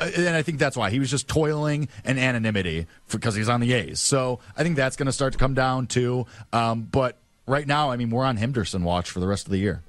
And 0.00 0.36
I 0.36 0.42
think 0.42 0.58
that's 0.58 0.76
why 0.76 0.90
he 0.90 0.98
was 0.98 1.10
just 1.10 1.28
toiling 1.28 1.88
and 2.04 2.18
anonymity 2.18 2.86
because 3.10 3.34
he's 3.34 3.48
on 3.48 3.60
the 3.60 3.72
A's. 3.72 4.00
So 4.00 4.40
I 4.56 4.62
think 4.62 4.76
that's 4.76 4.96
going 4.96 5.06
to 5.06 5.12
start 5.12 5.32
to 5.32 5.38
come 5.38 5.54
down 5.54 5.86
too. 5.86 6.26
Um, 6.52 6.82
but 6.82 7.18
right 7.46 7.66
now, 7.66 7.90
I 7.90 7.96
mean, 7.96 8.10
we're 8.10 8.24
on 8.24 8.36
Henderson 8.36 8.84
watch 8.84 9.10
for 9.10 9.20
the 9.20 9.26
rest 9.26 9.46
of 9.46 9.52
the 9.52 9.58
year. 9.58 9.82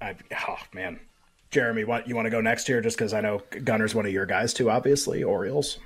I, 0.00 0.16
oh 0.48 0.58
man, 0.72 0.98
Jeremy, 1.50 1.84
what 1.84 2.08
you 2.08 2.14
want 2.14 2.26
to 2.26 2.30
go 2.30 2.40
next 2.40 2.68
year? 2.68 2.80
Just 2.80 2.96
because 2.96 3.12
I 3.12 3.20
know 3.20 3.42
Gunnar's 3.64 3.94
one 3.94 4.06
of 4.06 4.12
your 4.12 4.26
guys 4.26 4.54
too, 4.54 4.70
obviously 4.70 5.22
Orioles. 5.22 5.78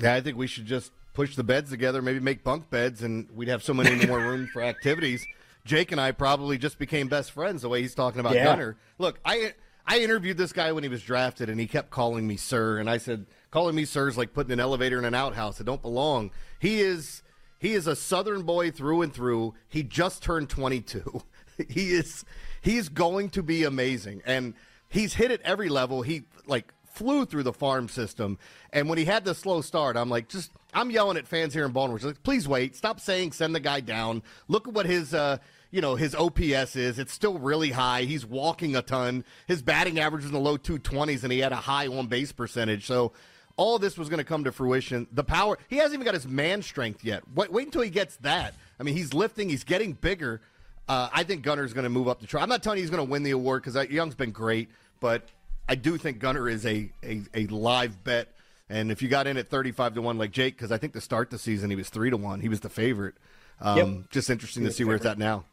Yeah, 0.00 0.14
I 0.14 0.20
think 0.20 0.36
we 0.36 0.46
should 0.46 0.66
just 0.66 0.92
push 1.12 1.36
the 1.36 1.44
beds 1.44 1.70
together, 1.70 2.00
maybe 2.02 2.20
make 2.20 2.42
bunk 2.42 2.70
beds, 2.70 3.02
and 3.02 3.28
we'd 3.34 3.48
have 3.48 3.62
so 3.62 3.74
many 3.74 4.06
more 4.08 4.18
room 4.18 4.48
for 4.52 4.62
activities. 4.62 5.26
Jake 5.64 5.92
and 5.92 6.00
I 6.00 6.12
probably 6.12 6.58
just 6.58 6.78
became 6.78 7.08
best 7.08 7.32
friends 7.32 7.62
the 7.62 7.68
way 7.68 7.82
he's 7.82 7.94
talking 7.94 8.20
about 8.20 8.34
yeah. 8.34 8.44
Gunner. 8.44 8.76
Look, 8.98 9.18
I 9.24 9.54
I 9.90 9.98
interviewed 9.98 10.36
this 10.36 10.52
guy 10.52 10.70
when 10.70 10.84
he 10.84 10.88
was 10.88 11.02
drafted, 11.02 11.48
and 11.48 11.58
he 11.58 11.66
kept 11.66 11.90
calling 11.90 12.24
me 12.24 12.36
sir, 12.36 12.78
and 12.78 12.88
I 12.88 12.98
said 12.98 13.26
calling 13.50 13.74
me 13.74 13.84
sir 13.84 14.08
is 14.08 14.16
like 14.16 14.32
putting 14.32 14.52
an 14.52 14.60
elevator 14.60 15.00
in 15.00 15.04
an 15.04 15.16
outhouse. 15.16 15.60
It 15.60 15.64
don't 15.64 15.82
belong. 15.82 16.30
He 16.60 16.80
is 16.80 17.24
he 17.58 17.72
is 17.72 17.88
a 17.88 17.96
Southern 17.96 18.42
boy 18.42 18.70
through 18.70 19.02
and 19.02 19.12
through. 19.12 19.54
He 19.68 19.82
just 19.82 20.22
turned 20.22 20.48
22. 20.48 21.22
he 21.68 21.90
is 21.90 22.24
he's 22.60 22.88
going 22.88 23.30
to 23.30 23.42
be 23.42 23.64
amazing. 23.64 24.22
And 24.24 24.54
he's 24.88 25.14
hit 25.14 25.32
at 25.32 25.42
every 25.42 25.68
level. 25.68 26.02
He 26.02 26.22
like 26.46 26.72
flew 26.86 27.24
through 27.24 27.42
the 27.42 27.52
farm 27.52 27.88
system. 27.88 28.38
And 28.72 28.88
when 28.88 28.96
he 28.96 29.06
had 29.06 29.24
the 29.24 29.34
slow 29.34 29.60
start, 29.60 29.96
I'm 29.96 30.08
like, 30.08 30.28
just 30.28 30.52
I'm 30.72 30.92
yelling 30.92 31.16
at 31.16 31.26
fans 31.26 31.52
here 31.52 31.64
in 31.64 31.72
Baltimore. 31.72 31.98
Like, 32.00 32.22
please 32.22 32.46
wait. 32.46 32.76
Stop 32.76 33.00
saying 33.00 33.32
send 33.32 33.56
the 33.56 33.60
guy 33.60 33.80
down. 33.80 34.22
Look 34.46 34.68
at 34.68 34.72
what 34.72 34.86
his 34.86 35.14
uh 35.14 35.38
you 35.70 35.80
know 35.80 35.94
his 35.94 36.14
OPS 36.14 36.76
is. 36.76 36.98
It's 36.98 37.12
still 37.12 37.38
really 37.38 37.70
high. 37.70 38.02
He's 38.02 38.26
walking 38.26 38.76
a 38.76 38.82
ton. 38.82 39.24
His 39.46 39.62
batting 39.62 39.98
average 39.98 40.24
is 40.24 40.30
in 40.30 40.34
the 40.34 40.40
low 40.40 40.58
220s, 40.58 41.22
and 41.22 41.32
he 41.32 41.38
had 41.38 41.52
a 41.52 41.56
high 41.56 41.86
on 41.86 42.06
base 42.06 42.32
percentage. 42.32 42.86
So 42.86 43.12
all 43.56 43.78
this 43.78 43.98
was 43.98 44.08
going 44.08 44.18
to 44.18 44.24
come 44.24 44.44
to 44.44 44.52
fruition. 44.52 45.06
The 45.12 45.24
power. 45.24 45.58
He 45.68 45.76
hasn't 45.76 45.94
even 45.94 46.04
got 46.04 46.14
his 46.14 46.26
man 46.26 46.62
strength 46.62 47.04
yet. 47.04 47.22
Wait, 47.34 47.52
wait 47.52 47.66
until 47.66 47.82
he 47.82 47.90
gets 47.90 48.16
that. 48.18 48.54
I 48.78 48.82
mean, 48.82 48.96
he's 48.96 49.12
lifting. 49.12 49.48
He's 49.48 49.64
getting 49.64 49.92
bigger. 49.92 50.40
Uh, 50.88 51.08
I 51.12 51.22
think 51.24 51.42
Gunnar's 51.42 51.72
going 51.72 51.84
to 51.84 51.90
move 51.90 52.08
up 52.08 52.20
the 52.20 52.26
try. 52.26 52.42
I'm 52.42 52.48
not 52.48 52.62
telling 52.62 52.78
you 52.78 52.82
he's 52.82 52.90
going 52.90 53.04
to 53.06 53.10
win 53.10 53.22
the 53.22 53.30
award 53.30 53.62
because 53.62 53.90
Jung's 53.90 54.14
been 54.14 54.32
great, 54.32 54.70
but 54.98 55.28
I 55.68 55.74
do 55.76 55.96
think 55.98 56.18
Gunner 56.18 56.48
is 56.48 56.66
a, 56.66 56.90
a, 57.04 57.22
a 57.34 57.46
live 57.46 58.02
bet. 58.02 58.28
And 58.68 58.90
if 58.90 59.02
you 59.02 59.08
got 59.08 59.26
in 59.26 59.36
at 59.36 59.48
35 59.48 59.94
to 59.94 60.02
1 60.02 60.18
like 60.18 60.30
Jake, 60.30 60.56
because 60.56 60.72
I 60.72 60.78
think 60.78 60.94
to 60.94 61.00
start 61.00 61.30
the 61.30 61.38
season 61.38 61.70
he 61.70 61.76
was 61.76 61.90
3 61.90 62.10
to 62.10 62.16
1, 62.16 62.40
he 62.40 62.48
was 62.48 62.60
the 62.60 62.68
favorite. 62.68 63.14
Um, 63.60 63.76
yep. 63.76 64.10
Just 64.10 64.30
interesting 64.30 64.64
to 64.64 64.72
see 64.72 64.84
where 64.84 64.96
it's 64.96 65.06
at 65.06 65.18
now. 65.18 65.44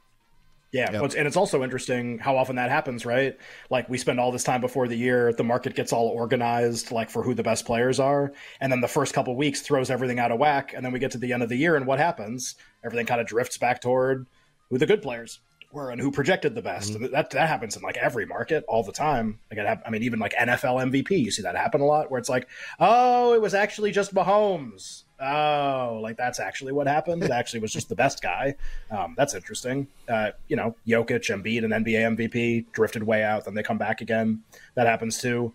Yeah, 0.71 0.91
yep. 0.91 1.13
and 1.15 1.27
it's 1.27 1.37
also 1.37 1.63
interesting 1.63 2.19
how 2.19 2.35
often 2.35 2.57
that 2.57 2.69
happens, 2.69 3.05
right? 3.05 3.37
Like 3.69 3.87
we 3.87 3.97
spend 3.97 4.19
all 4.19 4.33
this 4.33 4.43
time 4.43 4.59
before 4.59 4.87
the 4.87 4.97
year, 4.97 5.31
the 5.31 5.43
market 5.43 5.75
gets 5.75 5.93
all 5.93 6.07
organized, 6.07 6.91
like 6.91 7.09
for 7.09 7.23
who 7.23 7.33
the 7.33 7.43
best 7.43 7.65
players 7.65 7.99
are, 7.99 8.33
and 8.59 8.71
then 8.71 8.81
the 8.81 8.87
first 8.87 9.13
couple 9.13 9.35
weeks 9.35 9.61
throws 9.61 9.89
everything 9.89 10.19
out 10.19 10.31
of 10.31 10.39
whack, 10.39 10.73
and 10.75 10.85
then 10.85 10.91
we 10.91 10.99
get 10.99 11.11
to 11.11 11.17
the 11.17 11.31
end 11.31 11.41
of 11.41 11.49
the 11.49 11.55
year, 11.55 11.77
and 11.77 11.87
what 11.87 11.99
happens? 11.99 12.55
Everything 12.83 13.05
kind 13.05 13.21
of 13.21 13.27
drifts 13.27 13.57
back 13.57 13.79
toward 13.79 14.27
who 14.69 14.77
the 14.77 14.85
good 14.85 15.01
players 15.01 15.39
were 15.71 15.89
and 15.89 16.01
who 16.01 16.11
projected 16.11 16.53
the 16.53 16.61
best. 16.61 16.93
Mm-hmm. 16.93 17.13
That 17.13 17.29
that 17.29 17.47
happens 17.47 17.77
in 17.77 17.81
like 17.81 17.97
every 17.97 18.25
market 18.25 18.65
all 18.67 18.83
the 18.83 18.91
time. 18.91 19.39
Like 19.49 19.59
it, 19.59 19.79
I 19.85 19.89
mean, 19.89 20.03
even 20.03 20.19
like 20.19 20.33
NFL 20.33 20.91
MVP, 20.91 21.11
you 21.11 21.31
see 21.31 21.43
that 21.43 21.55
happen 21.55 21.79
a 21.79 21.85
lot, 21.85 22.11
where 22.11 22.19
it's 22.19 22.29
like, 22.29 22.47
oh, 22.79 23.33
it 23.33 23.41
was 23.41 23.53
actually 23.53 23.91
just 23.91 24.13
Mahomes. 24.13 25.03
Oh, 25.19 25.99
like 26.01 26.17
that's 26.17 26.39
actually 26.39 26.73
what 26.73 26.87
happened. 26.87 27.23
It 27.23 27.31
actually 27.31 27.61
was 27.61 27.73
just 27.73 27.89
the 27.89 27.95
best 27.95 28.21
guy. 28.21 28.55
Um, 28.91 29.15
that's 29.17 29.33
interesting. 29.33 29.87
Uh, 30.07 30.31
you 30.47 30.55
know, 30.55 30.75
Jokic, 30.87 31.25
Embiid, 31.29 31.63
and 31.63 31.73
NBA 31.85 32.15
MVP 32.15 32.65
drifted 32.71 33.03
way 33.03 33.23
out, 33.23 33.45
then 33.45 33.55
they 33.55 33.63
come 33.63 33.77
back 33.77 34.01
again. 34.01 34.43
That 34.75 34.85
happens 34.85 35.17
too. 35.17 35.53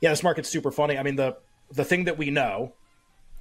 Yeah, 0.00 0.10
this 0.10 0.22
market's 0.22 0.48
super 0.48 0.70
funny. 0.70 0.98
I 0.98 1.02
mean, 1.02 1.16
the 1.16 1.36
the 1.72 1.84
thing 1.84 2.04
that 2.04 2.18
we 2.18 2.30
know 2.30 2.72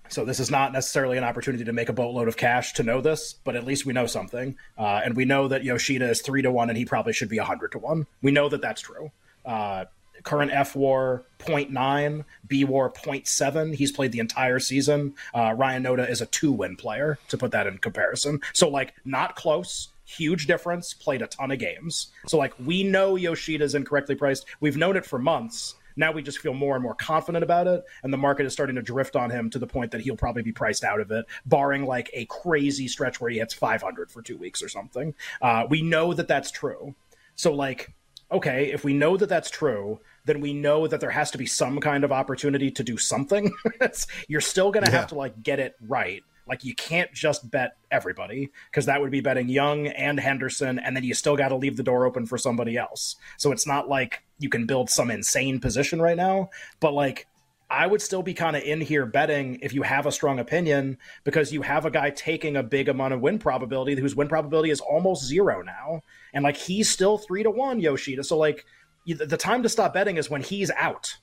so 0.09 0.25
this 0.25 0.39
is 0.39 0.49
not 0.49 0.73
necessarily 0.73 1.17
an 1.17 1.23
opportunity 1.23 1.63
to 1.63 1.71
make 1.71 1.87
a 1.87 1.93
boatload 1.93 2.27
of 2.27 2.35
cash 2.35 2.73
to 2.73 2.83
know 2.83 2.99
this, 2.99 3.35
but 3.43 3.55
at 3.55 3.63
least 3.63 3.85
we 3.85 3.93
know 3.93 4.07
something, 4.07 4.57
uh, 4.77 5.01
and 5.03 5.15
we 5.15 5.23
know 5.23 5.47
that 5.47 5.63
Yoshida 5.63 6.09
is 6.09 6.21
three 6.21 6.41
to 6.41 6.51
one, 6.51 6.69
and 6.69 6.77
he 6.77 6.83
probably 6.83 7.13
should 7.13 7.29
be 7.29 7.37
hundred 7.37 7.71
to 7.73 7.79
one. 7.79 8.07
We 8.21 8.31
know 8.31 8.49
that 8.49 8.61
that's 8.61 8.81
true. 8.81 9.11
Uh, 9.45 9.85
current 10.23 10.51
F 10.51 10.75
WAR 10.75 11.23
0.9, 11.39 12.25
B 12.47 12.63
WAR 12.65 12.91
0.7. 12.91 13.75
He's 13.75 13.91
played 13.91 14.11
the 14.11 14.19
entire 14.19 14.59
season. 14.59 15.15
Uh, 15.33 15.53
Ryan 15.57 15.83
Noda 15.83 16.09
is 16.09 16.21
a 16.21 16.25
two 16.27 16.51
win 16.51 16.75
player, 16.75 17.17
to 17.29 17.37
put 17.37 17.51
that 17.51 17.67
in 17.67 17.77
comparison. 17.77 18.39
So, 18.53 18.69
like, 18.69 18.93
not 19.05 19.35
close. 19.35 19.89
Huge 20.05 20.47
difference. 20.47 20.93
Played 20.93 21.21
a 21.21 21.27
ton 21.27 21.51
of 21.51 21.59
games. 21.59 22.11
So, 22.27 22.37
like, 22.37 22.53
we 22.59 22.83
know 22.83 23.15
Yoshida's 23.15 23.75
incorrectly 23.75 24.15
priced. 24.15 24.45
We've 24.59 24.77
known 24.77 24.97
it 24.97 25.05
for 25.05 25.19
months. 25.19 25.75
Now 25.95 26.13
we 26.13 26.21
just 26.21 26.39
feel 26.39 26.53
more 26.53 26.75
and 26.75 26.83
more 26.83 26.95
confident 26.95 27.43
about 27.43 27.67
it, 27.67 27.83
and 28.03 28.13
the 28.13 28.17
market 28.17 28.45
is 28.45 28.53
starting 28.53 28.77
to 28.77 28.81
drift 28.81 29.17
on 29.17 29.29
him 29.29 29.49
to 29.49 29.59
the 29.59 29.67
point 29.67 29.91
that 29.91 29.99
he'll 29.99 30.15
probably 30.15 30.41
be 30.41 30.53
priced 30.53 30.85
out 30.85 31.01
of 31.01 31.11
it, 31.11 31.25
barring 31.45 31.85
like 31.85 32.09
a 32.13 32.25
crazy 32.25 32.87
stretch 32.87 33.19
where 33.19 33.29
he 33.29 33.39
hits 33.39 33.53
500 33.53 34.09
for 34.09 34.21
two 34.21 34.37
weeks 34.37 34.63
or 34.63 34.69
something. 34.69 35.13
Uh, 35.41 35.65
we 35.69 35.81
know 35.81 36.13
that 36.13 36.29
that's 36.29 36.51
true. 36.51 36.95
So, 37.35 37.53
like, 37.53 37.93
okay, 38.31 38.71
if 38.71 38.83
we 38.83 38.93
know 38.93 39.17
that 39.17 39.29
that's 39.29 39.49
true, 39.49 39.99
then 40.25 40.41
we 40.41 40.53
know 40.53 40.87
that 40.87 40.99
there 40.99 41.09
has 41.09 41.31
to 41.31 41.37
be 41.37 41.45
some 41.45 41.79
kind 41.79 42.03
of 42.03 42.11
opportunity 42.11 42.69
to 42.71 42.83
do 42.83 42.97
something. 42.97 43.51
You're 44.27 44.41
still 44.41 44.71
going 44.71 44.85
to 44.85 44.91
yeah. 44.91 44.99
have 44.99 45.09
to 45.09 45.15
like 45.15 45.41
get 45.41 45.59
it 45.59 45.75
right. 45.87 46.23
Like 46.47 46.63
you 46.63 46.73
can't 46.73 47.13
just 47.13 47.49
bet 47.51 47.77
everybody 47.91 48.49
because 48.69 48.87
that 48.87 48.99
would 48.99 49.11
be 49.11 49.21
betting 49.21 49.49
Jung 49.49 49.87
and 49.87 50.19
Henderson, 50.19 50.79
and 50.79 50.95
then 50.95 51.03
you 51.03 51.13
still 51.13 51.37
got 51.37 51.49
to 51.49 51.55
leave 51.55 51.77
the 51.77 51.83
door 51.83 52.05
open 52.05 52.25
for 52.25 52.39
somebody 52.39 52.75
else. 52.75 53.17
So 53.37 53.51
it's 53.51 53.67
not 53.67 53.87
like 53.87 54.23
you 54.39 54.49
can 54.49 54.65
build 54.65 54.89
some 54.89 55.11
insane 55.11 55.59
position 55.59 56.01
right 56.01 56.17
now, 56.17 56.49
but 56.79 56.93
like 56.93 57.27
I 57.69 57.85
would 57.85 58.01
still 58.01 58.23
be 58.23 58.33
kind 58.33 58.55
of 58.55 58.63
in 58.63 58.81
here 58.81 59.05
betting 59.05 59.59
if 59.61 59.73
you 59.73 59.83
have 59.83 60.07
a 60.07 60.11
strong 60.11 60.39
opinion 60.39 60.97
because 61.23 61.53
you 61.53 61.61
have 61.61 61.85
a 61.85 61.91
guy 61.91 62.09
taking 62.09 62.55
a 62.55 62.63
big 62.63 62.89
amount 62.89 63.13
of 63.13 63.21
win 63.21 63.37
probability 63.37 63.99
whose 63.99 64.15
win 64.15 64.27
probability 64.27 64.71
is 64.71 64.79
almost 64.79 65.25
zero 65.25 65.61
now, 65.61 66.01
and 66.33 66.43
like 66.43 66.57
he's 66.57 66.89
still 66.89 67.17
three 67.19 67.43
to 67.43 67.51
one 67.51 67.79
Yoshida. 67.79 68.23
So 68.23 68.37
like 68.37 68.65
the 69.05 69.37
time 69.37 69.63
to 69.63 69.69
stop 69.69 69.93
betting 69.93 70.17
is 70.17 70.29
when 70.29 70.41
he's 70.41 70.71
out. 70.71 71.15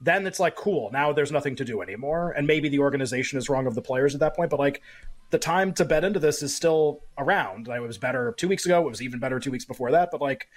Then 0.00 0.26
it's 0.26 0.40
like 0.40 0.56
cool. 0.56 0.90
Now 0.92 1.12
there's 1.12 1.30
nothing 1.30 1.54
to 1.56 1.64
do 1.64 1.80
anymore. 1.82 2.32
And 2.32 2.46
maybe 2.46 2.68
the 2.68 2.80
organization 2.80 3.38
is 3.38 3.48
wrong 3.48 3.68
of 3.68 3.76
the 3.76 3.82
players 3.82 4.14
at 4.14 4.20
that 4.20 4.34
point 4.34 4.50
but 4.50 4.58
like 4.58 4.82
the 5.30 5.38
time 5.38 5.72
to 5.74 5.84
bet 5.84 6.04
into 6.04 6.18
this 6.18 6.42
is 6.42 6.54
still 6.54 7.02
around. 7.16 7.68
Like, 7.68 7.78
it 7.78 7.86
was 7.86 7.96
better 7.96 8.34
two 8.36 8.48
weeks 8.48 8.66
ago. 8.66 8.80
It 8.86 8.90
was 8.90 9.00
even 9.00 9.20
better 9.20 9.38
two 9.38 9.52
weeks 9.52 9.64
before 9.64 9.92
that 9.92 10.10
but 10.10 10.20
like 10.20 10.48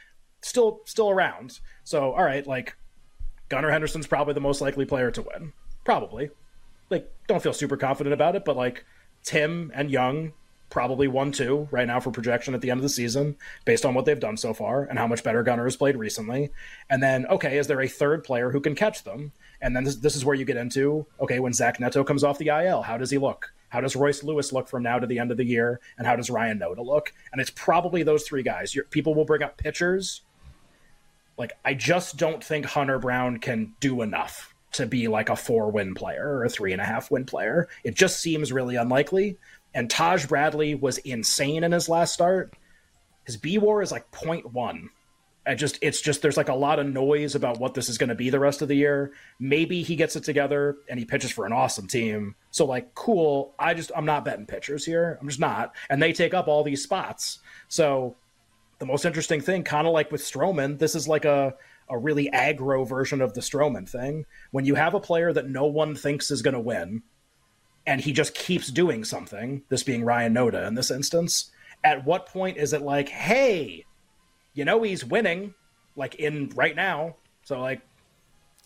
still 0.42 0.82
still 0.86 1.12
around. 1.12 1.60
So 1.84 2.14
all 2.14 2.24
right 2.24 2.46
like 2.48 2.76
gunnar 3.50 3.72
henderson's 3.72 4.08
probably 4.08 4.34
the 4.34 4.40
most 4.40 4.62
likely 4.62 4.86
player 4.86 5.12
to 5.12 5.22
win 5.22 5.54
probably 5.84 6.30
like 6.90 7.12
don't 7.28 7.44
feel 7.44 7.54
super 7.54 7.78
confident 7.78 8.14
about 8.14 8.36
it 8.36 8.46
but 8.46 8.56
like 8.56 8.86
tim 9.24 9.72
and 9.74 9.92
Jung 9.92 10.34
probably 10.70 11.08
one 11.08 11.32
two 11.32 11.68
right 11.72 11.88
now 11.88 12.00
for 12.00 12.12
projection 12.12 12.54
at 12.54 12.62
the 12.62 12.70
end 12.70 12.80
of 12.80 12.84
the 12.84 12.90
season 12.90 13.36
based 13.66 13.86
on 13.86 13.94
what 13.94 14.06
they've 14.06 14.20
done 14.20 14.38
so 14.38 14.54
far 14.54 14.84
and 14.84 15.00
how 15.00 15.08
much 15.08 15.24
better 15.24 15.44
Gunnar 15.44 15.66
has 15.66 15.78
played 15.78 15.96
recently. 15.96 16.50
And 16.90 17.02
then, 17.02 17.26
okay, 17.28 17.58
is 17.58 17.68
there 17.68 17.82
a 17.82 17.88
third 17.88 18.24
player 18.24 18.52
who 18.52 18.60
can 18.60 18.76
catch 18.76 19.04
them? 19.04 19.32
And 19.62 19.76
then 19.76 19.84
this, 19.84 19.96
this 19.96 20.16
is 20.16 20.26
where 20.26 20.36
you 20.36 20.46
get 20.46 20.58
into 20.58 21.06
okay, 21.22 21.40
when 21.40 21.54
Zach 21.54 21.80
Neto 21.80 22.04
comes 22.04 22.24
off 22.24 22.38
the 22.38 22.50
IL, 22.50 22.82
how 22.82 22.98
does 22.98 23.12
he 23.12 23.18
look? 23.18 23.54
How 23.70 23.82
does 23.82 23.96
Royce 23.96 24.24
Lewis 24.24 24.54
look 24.54 24.68
from 24.68 24.84
now 24.84 25.00
to 25.00 25.08
the 25.08 25.20
end 25.20 25.32
of 25.32 25.38
the 25.38 25.46
year? 25.46 25.80
And 25.98 26.08
how 26.08 26.16
does 26.16 26.30
Ryan 26.30 26.60
Noda 26.60 26.86
look? 26.86 27.14
And 27.32 27.42
it's 27.42 27.50
probably 27.50 28.04
those 28.04 28.24
three 28.24 28.44
guys. 28.44 28.76
People 28.90 29.14
will 29.14 29.26
bring 29.26 29.44
up 29.44 29.58
pitchers. 29.58 30.22
Like, 31.38 31.54
I 31.64 31.74
just 31.74 32.18
don't 32.18 32.44
think 32.44 32.66
Hunter 32.66 33.00
Brown 33.00 33.40
can 33.40 33.76
do 33.80 34.02
enough 34.02 34.54
to 34.74 34.86
be 34.86 35.08
like 35.08 35.30
a 35.30 35.36
four 35.36 35.72
win 35.72 35.96
player 35.96 36.38
or 36.38 36.44
a 36.44 36.50
three 36.50 36.74
and 36.74 36.82
a 36.82 36.86
half 36.86 37.10
win 37.10 37.26
player. 37.26 37.70
It 37.84 37.96
just 37.96 38.20
seems 38.20 38.52
really 38.52 38.76
unlikely. 38.76 39.38
And 39.74 39.90
Taj 39.90 40.26
Bradley 40.26 40.76
was 40.76 40.98
insane 41.00 41.64
in 41.64 41.72
his 41.72 41.90
last 41.90 42.14
start. 42.14 42.54
His 43.26 43.38
B 43.38 43.58
WAR 43.58 43.82
is 43.82 43.92
like 43.92 44.10
0.1. 44.12 44.90
I 45.48 45.56
just 45.56 45.78
it's 45.82 46.02
just 46.02 46.22
there's 46.22 46.38
like 46.38 46.50
a 46.50 46.56
lot 46.56 46.80
of 46.80 46.88
noise 46.88 47.36
about 47.36 47.60
what 47.60 47.74
this 47.74 47.88
is 47.88 47.98
going 47.98 48.10
to 48.10 48.16
be 48.16 48.30
the 48.30 48.40
rest 48.40 48.62
of 48.62 48.68
the 48.68 48.76
year. 48.76 49.14
Maybe 49.40 49.84
he 49.84 49.96
gets 49.96 50.16
it 50.16 50.24
together 50.24 50.78
and 50.90 50.98
he 50.98 51.06
pitches 51.06 51.32
for 51.32 51.46
an 51.46 51.54
awesome 51.54 51.88
team. 51.88 52.36
So 52.52 52.66
like 52.66 52.96
cool. 52.96 53.54
I 53.60 53.76
just 53.76 53.92
I'm 53.96 54.06
not 54.06 54.26
betting 54.26 54.48
pitchers 54.48 54.86
here. 54.86 55.18
I'm 55.22 55.28
just 55.28 55.40
not. 55.40 55.76
And 55.90 56.02
they 56.02 56.14
take 56.14 56.34
up 56.34 56.48
all 56.48 56.64
these 56.64 56.82
spots. 56.82 57.40
So 57.68 58.16
the 58.80 58.86
most 58.86 59.06
interesting 59.06 59.42
thing, 59.42 59.64
kind 59.64 59.88
of 59.88 59.94
like 59.94 60.12
with 60.12 60.22
Stroman, 60.22 60.80
this 60.80 60.96
is 60.96 61.08
like 61.08 61.26
a 61.26 61.56
a 61.88 61.98
really 61.98 62.30
aggro 62.34 62.88
version 62.88 63.22
of 63.22 63.34
the 63.34 63.42
Stroman 63.42 63.88
thing. 63.88 64.26
When 64.52 64.66
you 64.66 64.76
have 64.76 64.96
a 64.96 65.00
player 65.00 65.32
that 65.32 65.50
no 65.50 65.66
one 65.66 65.96
thinks 65.96 66.32
is 66.32 66.42
going 66.42 66.56
to 66.56 66.60
win, 66.60 67.04
and 67.86 68.02
he 68.02 68.12
just 68.12 68.34
keeps 68.34 68.72
doing 68.72 69.04
something, 69.04 69.62
this 69.70 69.84
being 69.84 70.04
Ryan 70.04 70.34
Noda 70.34 70.68
in 70.68 70.74
this 70.74 70.90
instance, 70.90 71.52
at 71.84 72.04
what 72.04 72.26
point 72.26 72.58
is 72.58 72.74
it 72.74 72.82
like, 72.82 73.10
hey, 73.10 73.86
you 74.54 74.66
know 74.66 74.82
he's 74.82 75.06
winning, 75.06 75.54
like 75.96 76.16
in 76.16 76.50
right 76.56 76.76
now, 76.76 77.18
so 77.44 77.60
like, 77.62 77.82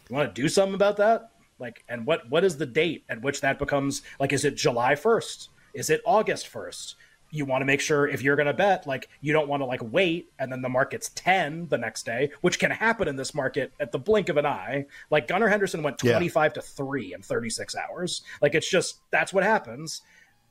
you 0.10 0.16
want 0.16 0.34
to 0.34 0.42
do 0.42 0.48
something 0.48 0.76
about 0.76 0.98
that? 0.98 1.32
Like, 1.60 1.84
and 1.90 2.06
what 2.06 2.30
what 2.30 2.46
is 2.46 2.58
the 2.58 2.66
date 2.66 3.04
at 3.10 3.22
which 3.22 3.42
that 3.42 3.60
becomes 3.60 4.02
like? 4.20 4.32
Is 4.32 4.46
it 4.46 4.56
July 4.56 4.96
first? 4.96 5.50
Is 5.74 5.90
it 5.90 6.02
August 6.06 6.48
first? 6.48 6.96
You 7.32 7.46
want 7.46 7.62
to 7.62 7.66
make 7.66 7.82
sure 7.82 8.08
if 8.08 8.22
you're 8.22 8.36
going 8.36 8.48
to 8.48 8.54
bet, 8.54 8.88
like 8.88 9.10
you 9.22 9.34
don't 9.34 9.48
want 9.48 9.62
to 9.62 9.66
like 9.66 9.82
wait 9.84 10.32
and 10.40 10.52
then 10.52 10.62
the 10.62 10.70
market's 10.70 11.10
10 11.10 11.68
the 11.68 11.78
next 11.78 12.06
day, 12.06 12.32
which 12.42 12.60
can 12.60 12.72
happen 12.72 13.08
in 13.08 13.16
this 13.16 13.36
market 13.36 13.72
at 13.80 13.92
the 13.92 14.00
blink 14.00 14.30
of 14.30 14.38
an 14.38 14.46
eye. 14.46 14.86
Like 15.12 15.28
Gunnar 15.28 15.48
Henderson 15.48 15.84
went 15.84 15.98
25 15.98 16.52
yeah. 16.52 16.54
to 16.54 16.62
3 16.62 17.14
in 17.14 17.22
36 17.22 17.76
hours. 17.76 18.24
Like 18.42 18.56
it's 18.56 18.70
just 18.70 19.00
that's 19.12 19.34
what 19.34 19.44
happens. 19.44 20.02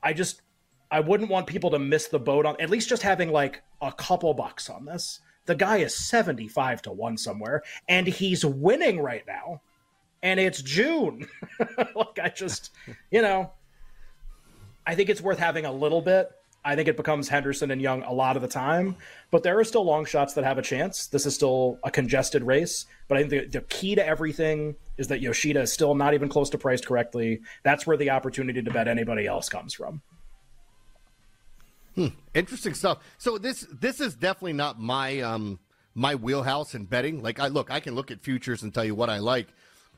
I 0.01 0.13
just 0.13 0.41
I 0.89 1.01
wouldn't 1.01 1.29
want 1.29 1.47
people 1.47 1.71
to 1.71 1.79
miss 1.79 2.07
the 2.07 2.19
boat 2.19 2.45
on 2.45 2.59
at 2.59 2.69
least 2.69 2.89
just 2.89 3.03
having 3.03 3.31
like 3.31 3.61
a 3.81 3.91
couple 3.91 4.33
bucks 4.33 4.69
on 4.69 4.85
this. 4.85 5.19
The 5.45 5.55
guy 5.55 5.77
is 5.77 5.95
75 5.95 6.83
to 6.83 6.91
1 6.91 7.17
somewhere 7.17 7.63
and 7.87 8.07
he's 8.07 8.45
winning 8.45 9.01
right 9.01 9.23
now. 9.27 9.61
And 10.21 10.39
it's 10.39 10.61
June. 10.61 11.27
like 11.95 12.19
I 12.21 12.29
just, 12.29 12.71
you 13.09 13.21
know, 13.21 13.51
I 14.85 14.95
think 14.95 15.09
it's 15.09 15.21
worth 15.21 15.39
having 15.39 15.65
a 15.65 15.71
little 15.71 16.01
bit 16.01 16.31
I 16.63 16.75
think 16.75 16.87
it 16.87 16.97
becomes 16.97 17.29
Henderson 17.29 17.71
and 17.71 17.81
Jung 17.81 18.03
a 18.03 18.11
lot 18.13 18.35
of 18.35 18.41
the 18.41 18.47
time, 18.47 18.97
but 19.31 19.43
there 19.43 19.57
are 19.59 19.63
still 19.63 19.85
long 19.85 20.05
shots 20.05 20.33
that 20.33 20.43
have 20.43 20.57
a 20.57 20.61
chance. 20.61 21.07
This 21.07 21.25
is 21.25 21.33
still 21.33 21.79
a 21.83 21.91
congested 21.91 22.43
race, 22.43 22.85
but 23.07 23.17
I 23.17 23.21
think 23.21 23.29
the, 23.29 23.59
the, 23.59 23.65
key 23.65 23.95
to 23.95 24.05
everything 24.05 24.75
is 24.97 25.07
that 25.07 25.21
Yoshida 25.21 25.61
is 25.61 25.71
still 25.71 25.95
not 25.95 26.13
even 26.13 26.27
close 26.27 26.49
to 26.49 26.57
priced 26.57 26.85
correctly. 26.85 27.41
That's 27.63 27.87
where 27.87 27.95
the 27.95 28.09
opportunity 28.09 28.61
to 28.61 28.71
bet 28.71 28.87
anybody 28.87 29.25
else 29.25 29.47
comes 29.47 29.73
from. 29.73 30.01
Hmm. 31.95 32.07
Interesting 32.33 32.73
stuff. 32.73 32.99
So 33.17 33.37
this 33.37 33.65
this 33.73 33.99
is 33.99 34.15
definitely 34.15 34.53
not 34.53 34.79
my 34.79 35.21
um 35.21 35.59
my 35.95 36.15
wheelhouse 36.15 36.75
in 36.75 36.85
betting. 36.85 37.21
Like 37.21 37.39
I 37.39 37.47
look, 37.47 37.71
I 37.71 37.79
can 37.79 37.95
look 37.95 38.11
at 38.11 38.21
futures 38.21 38.63
and 38.63 38.73
tell 38.73 38.85
you 38.85 38.95
what 38.95 39.09
I 39.09 39.17
like, 39.17 39.47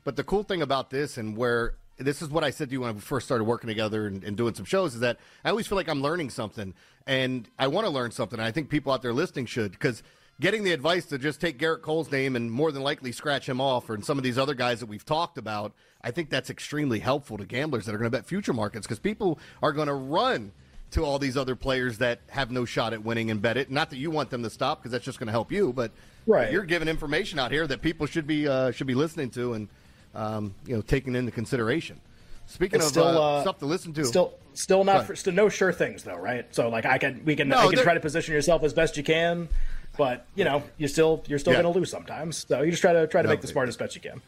but 0.04 0.16
the 0.16 0.24
cool 0.24 0.42
thing 0.42 0.62
about 0.62 0.90
this 0.90 1.18
and 1.18 1.36
where 1.36 1.74
this 1.98 2.22
is 2.22 2.28
what 2.28 2.44
I 2.44 2.50
said 2.50 2.68
to 2.68 2.72
you 2.72 2.80
when 2.82 2.96
I 2.96 2.98
first 2.98 3.26
started 3.26 3.44
working 3.44 3.68
together 3.68 4.06
and, 4.06 4.24
and, 4.24 4.36
doing 4.36 4.54
some 4.54 4.64
shows 4.64 4.94
is 4.94 5.00
that 5.00 5.18
I 5.44 5.50
always 5.50 5.66
feel 5.66 5.76
like 5.76 5.88
I'm 5.88 6.02
learning 6.02 6.30
something 6.30 6.74
and 7.06 7.48
I 7.58 7.68
want 7.68 7.86
to 7.86 7.90
learn 7.90 8.10
something. 8.10 8.40
I 8.40 8.50
think 8.50 8.70
people 8.70 8.92
out 8.92 9.02
there 9.02 9.12
listening 9.12 9.46
should 9.46 9.72
because 9.72 10.02
getting 10.40 10.64
the 10.64 10.72
advice 10.72 11.06
to 11.06 11.18
just 11.18 11.40
take 11.40 11.58
Gerrit 11.58 11.82
Cole's 11.82 12.10
name 12.10 12.36
and 12.36 12.50
more 12.50 12.72
than 12.72 12.82
likely 12.82 13.12
scratch 13.12 13.48
him 13.48 13.60
off 13.60 13.88
or 13.90 14.00
some 14.02 14.18
of 14.18 14.24
these 14.24 14.38
other 14.38 14.54
guys 14.54 14.80
that 14.80 14.86
we've 14.86 15.04
talked 15.04 15.38
about, 15.38 15.72
I 16.02 16.10
think 16.10 16.30
that's 16.30 16.50
extremely 16.50 16.98
helpful 16.98 17.38
to 17.38 17.44
gamblers 17.44 17.86
that 17.86 17.94
are 17.94 17.98
going 17.98 18.10
to 18.10 18.16
bet 18.16 18.26
future 18.26 18.52
markets 18.52 18.86
because 18.86 18.98
people 18.98 19.38
are 19.62 19.72
going 19.72 19.88
to 19.88 19.94
run 19.94 20.52
to 20.92 21.04
all 21.04 21.18
these 21.18 21.38
other 21.38 21.56
players 21.56 21.98
that 21.98 22.20
have 22.28 22.50
no 22.50 22.66
shot 22.66 22.92
at 22.92 23.02
winning 23.02 23.30
and 23.30 23.40
bet 23.40 23.56
it. 23.56 23.70
Not 23.70 23.90
that 23.90 23.96
you 23.96 24.10
want 24.10 24.28
them 24.30 24.42
to 24.42 24.50
stop 24.50 24.80
because 24.80 24.92
that's 24.92 25.04
just 25.04 25.18
going 25.18 25.28
to 25.28 25.32
help 25.32 25.50
you, 25.50 25.72
but 25.72 25.90
right. 26.26 26.52
you're 26.52 26.64
giving 26.64 26.86
information 26.86 27.38
out 27.38 27.50
here 27.50 27.66
that 27.66 27.80
people 27.80 28.06
should 28.06 28.26
be 28.26 28.46
uh, 28.46 28.72
should 28.72 28.86
be 28.86 28.94
listening 28.94 29.30
to 29.30 29.54
and– 29.54 29.68
um, 30.14 30.54
you 30.66 30.74
know, 30.74 30.82
taken 30.82 31.16
into 31.16 31.32
consideration. 31.32 32.00
Speaking 32.46 32.76
it's 32.76 32.86
of 32.86 32.90
still, 32.92 33.04
uh, 33.04 33.38
uh, 33.38 33.42
stuff 33.42 33.58
to 33.60 33.66
listen 33.66 33.92
to, 33.94 34.04
still, 34.04 34.34
still 34.52 34.84
not, 34.84 35.06
for, 35.06 35.16
still 35.16 35.32
no 35.32 35.48
sure 35.48 35.72
things 35.72 36.02
though, 36.02 36.16
right? 36.16 36.44
So 36.54 36.68
like, 36.68 36.84
I 36.84 36.98
can, 36.98 37.24
we 37.24 37.36
can, 37.36 37.48
no, 37.48 37.56
I 37.58 37.72
can 37.72 37.82
try 37.82 37.94
to 37.94 38.00
position 38.00 38.34
yourself 38.34 38.62
as 38.62 38.74
best 38.74 38.96
you 38.96 39.02
can, 39.02 39.48
but 39.96 40.26
you 40.34 40.44
know, 40.44 40.62
you 40.76 40.88
still, 40.88 41.24
you're 41.28 41.38
still 41.38 41.52
yeah. 41.52 41.62
going 41.62 41.72
to 41.72 41.78
lose 41.78 41.90
sometimes. 41.90 42.44
So 42.48 42.62
you 42.62 42.70
just 42.70 42.82
try 42.82 42.92
to 42.92 43.06
try 43.06 43.22
to 43.22 43.28
no, 43.28 43.32
make 43.32 43.40
the 43.40 43.46
smartest 43.46 43.78
bets 43.78 43.94
you 43.94 44.00
can. 44.00 44.20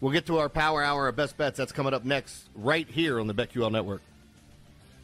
We'll 0.00 0.12
get 0.12 0.26
to 0.26 0.38
our 0.38 0.48
power 0.48 0.82
hour 0.82 1.08
of 1.08 1.16
best 1.16 1.36
bets. 1.36 1.56
That's 1.56 1.72
coming 1.72 1.94
up 1.94 2.04
next, 2.04 2.48
right 2.54 2.88
here 2.88 3.18
on 3.20 3.26
the 3.26 3.34
BetQL 3.34 3.70
Network. 3.70 4.02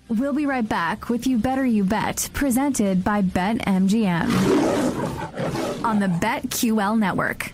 We'll 0.08 0.32
be 0.32 0.44
right 0.44 0.68
back 0.68 1.08
with 1.08 1.26
You 1.26 1.38
Better 1.38 1.64
You 1.64 1.84
Bet, 1.84 2.28
presented 2.32 3.04
by 3.04 3.22
BetMGM 3.22 4.30
on 5.84 6.00
the 6.00 6.06
BetQL 6.08 6.98
Network. 6.98 7.52